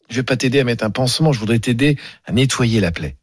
je 0.09 0.15
vais 0.15 0.23
pas 0.23 0.35
t'aider 0.35 0.59
à 0.59 0.63
mettre 0.63 0.83
un 0.83 0.89
pansement, 0.89 1.31
je 1.31 1.39
voudrais 1.39 1.59
t'aider 1.59 1.97
à 2.25 2.31
nettoyer 2.31 2.79
la 2.81 2.91
plaie. 2.91 3.15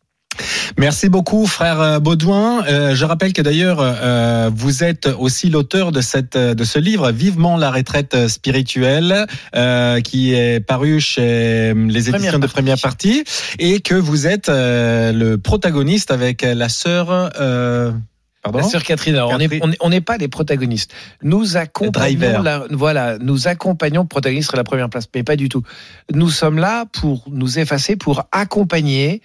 Merci 0.79 1.09
beaucoup, 1.09 1.47
frère 1.47 1.81
euh, 1.81 1.99
Baudouin. 1.99 2.65
Euh, 2.67 2.95
je 2.95 3.05
rappelle 3.05 3.33
que 3.33 3.43
d'ailleurs, 3.43 3.79
euh, 3.81 4.51
vous 4.55 4.85
êtes 4.85 5.07
aussi 5.19 5.49
l'auteur 5.51 5.93
de 5.93 6.01
cette 6.01 6.37
de 6.37 6.65
ce 6.65 6.79
livre, 6.79 7.11
Vivement 7.13 7.57
la 7.57 7.71
retraite 7.71 8.29
spirituelle, 8.29 9.27
euh, 9.55 10.01
qui 10.01 10.33
est 10.35 10.61
paru 10.61 11.01
chez 11.01 11.73
les 11.75 12.09
éditions 12.09 12.13
Première 12.13 12.39
de 12.41 12.47
première 12.47 12.81
partie, 12.81 13.25
et 13.59 13.81
que 13.81 13.95
vous 13.95 14.27
êtes 14.27 14.49
le 14.49 15.37
protagoniste 15.37 16.11
avec 16.11 16.43
la 16.43 16.69
sœur. 16.69 17.31
Pardon. 18.43 18.59
La 18.61 18.65
sœur 18.65 18.85
Catherine, 18.85 19.17
alors, 19.17 19.31
on 19.31 19.39
n'est 19.39 19.49
Catherine. 19.49 19.61
on 19.65 19.73
est- 19.73 19.77
on 19.81 19.91
n'est 19.91 20.01
pas 20.01 20.19
les 20.19 20.29
protagonistes. 20.29 20.93
Nous 21.21 21.57
accompagnons 21.57 22.43
la, 22.43 22.63
voilà, 22.71 23.19
nous 23.19 23.49
accompagnons 23.49 24.03
le 24.03 24.07
protagoniste 24.07 24.55
à 24.55 24.57
la 24.57 24.63
première 24.63 24.89
place, 24.89 25.09
mais 25.13 25.25
pas 25.25 25.35
du 25.35 25.49
tout. 25.49 25.65
Nous 26.15 26.31
sommes 26.31 26.59
là 26.59 26.85
pour 26.93 27.25
nous 27.29 27.59
effacer, 27.59 27.97
pour 27.97 28.23
accompagner 28.31 29.21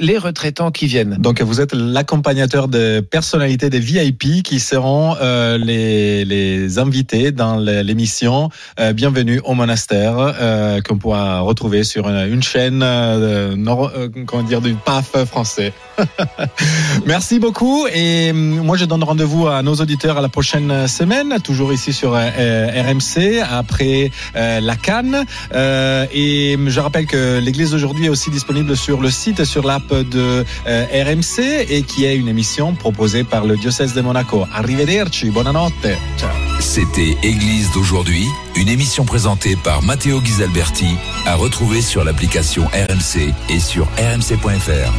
les 0.00 0.18
retraitants 0.18 0.70
qui 0.70 0.86
viennent. 0.86 1.16
Donc 1.18 1.40
vous 1.42 1.60
êtes 1.60 1.74
l'accompagnateur 1.74 2.68
de 2.68 3.00
personnalités 3.00 3.70
des 3.70 3.80
VIP 3.80 4.42
qui 4.42 4.60
seront 4.60 5.16
euh, 5.20 5.58
les, 5.58 6.24
les 6.24 6.78
invités 6.78 7.32
dans 7.32 7.56
l'émission 7.58 8.50
euh, 8.78 8.92
Bienvenue 8.92 9.40
au 9.44 9.54
monastère 9.54 10.14
euh, 10.18 10.80
qu'on 10.80 10.98
pourra 10.98 11.40
retrouver 11.40 11.82
sur 11.84 12.08
une, 12.08 12.32
une 12.32 12.42
chaîne 12.42 12.82
euh, 12.82 13.56
nord- 13.56 13.92
euh, 13.96 14.08
comment 14.26 14.42
dire 14.42 14.60
du 14.60 14.74
PAF 14.74 15.24
français. 15.24 15.72
Merci 17.06 17.38
beaucoup 17.38 17.86
et 17.92 18.30
hum, 18.30 18.64
moi 18.64 18.76
je 18.76 18.84
donne 18.84 19.02
rendez-vous 19.02 19.46
à 19.48 19.62
nos 19.62 19.74
auditeurs 19.74 20.18
à 20.18 20.20
la 20.20 20.28
prochaine 20.28 20.86
semaine 20.88 21.34
toujours 21.42 21.72
ici 21.72 21.92
sur 21.92 22.14
euh, 22.14 22.28
euh, 22.38 22.82
RMC 22.82 23.42
après 23.50 24.10
euh, 24.36 24.60
la 24.60 24.76
Cannes 24.76 25.24
Euh, 25.54 26.06
et 26.12 26.56
je 26.66 26.80
rappelle 26.80 27.06
que 27.06 27.38
l'église 27.38 27.70
d'aujourd'hui 27.72 28.06
est 28.06 28.08
aussi 28.08 28.30
disponible 28.30 28.76
sur 28.76 29.00
le 29.00 29.10
site 29.10 29.40
et 29.40 29.44
sur 29.64 29.68
l'app 29.68 29.94
de 30.10 30.44
euh, 30.66 31.04
RMC 31.04 31.66
et 31.70 31.82
qui 31.82 32.04
est 32.04 32.16
une 32.16 32.28
émission 32.28 32.74
proposée 32.74 33.24
par 33.24 33.44
le 33.44 33.56
diocèse 33.56 33.94
de 33.94 34.00
Monaco. 34.02 34.46
Arrivederci, 34.52 35.30
buonanotte. 35.30 35.72
Ciao. 36.18 36.30
C'était 36.60 37.16
Église 37.22 37.70
d'aujourd'hui, 37.72 38.26
une 38.56 38.68
émission 38.68 39.04
présentée 39.04 39.56
par 39.56 39.82
Matteo 39.82 40.20
Ghisalberti, 40.20 40.96
à 41.26 41.34
retrouver 41.34 41.80
sur 41.80 42.04
l'application 42.04 42.64
RMC 42.66 43.32
et 43.48 43.60
sur 43.60 43.86
rmc.fr. 43.96 44.92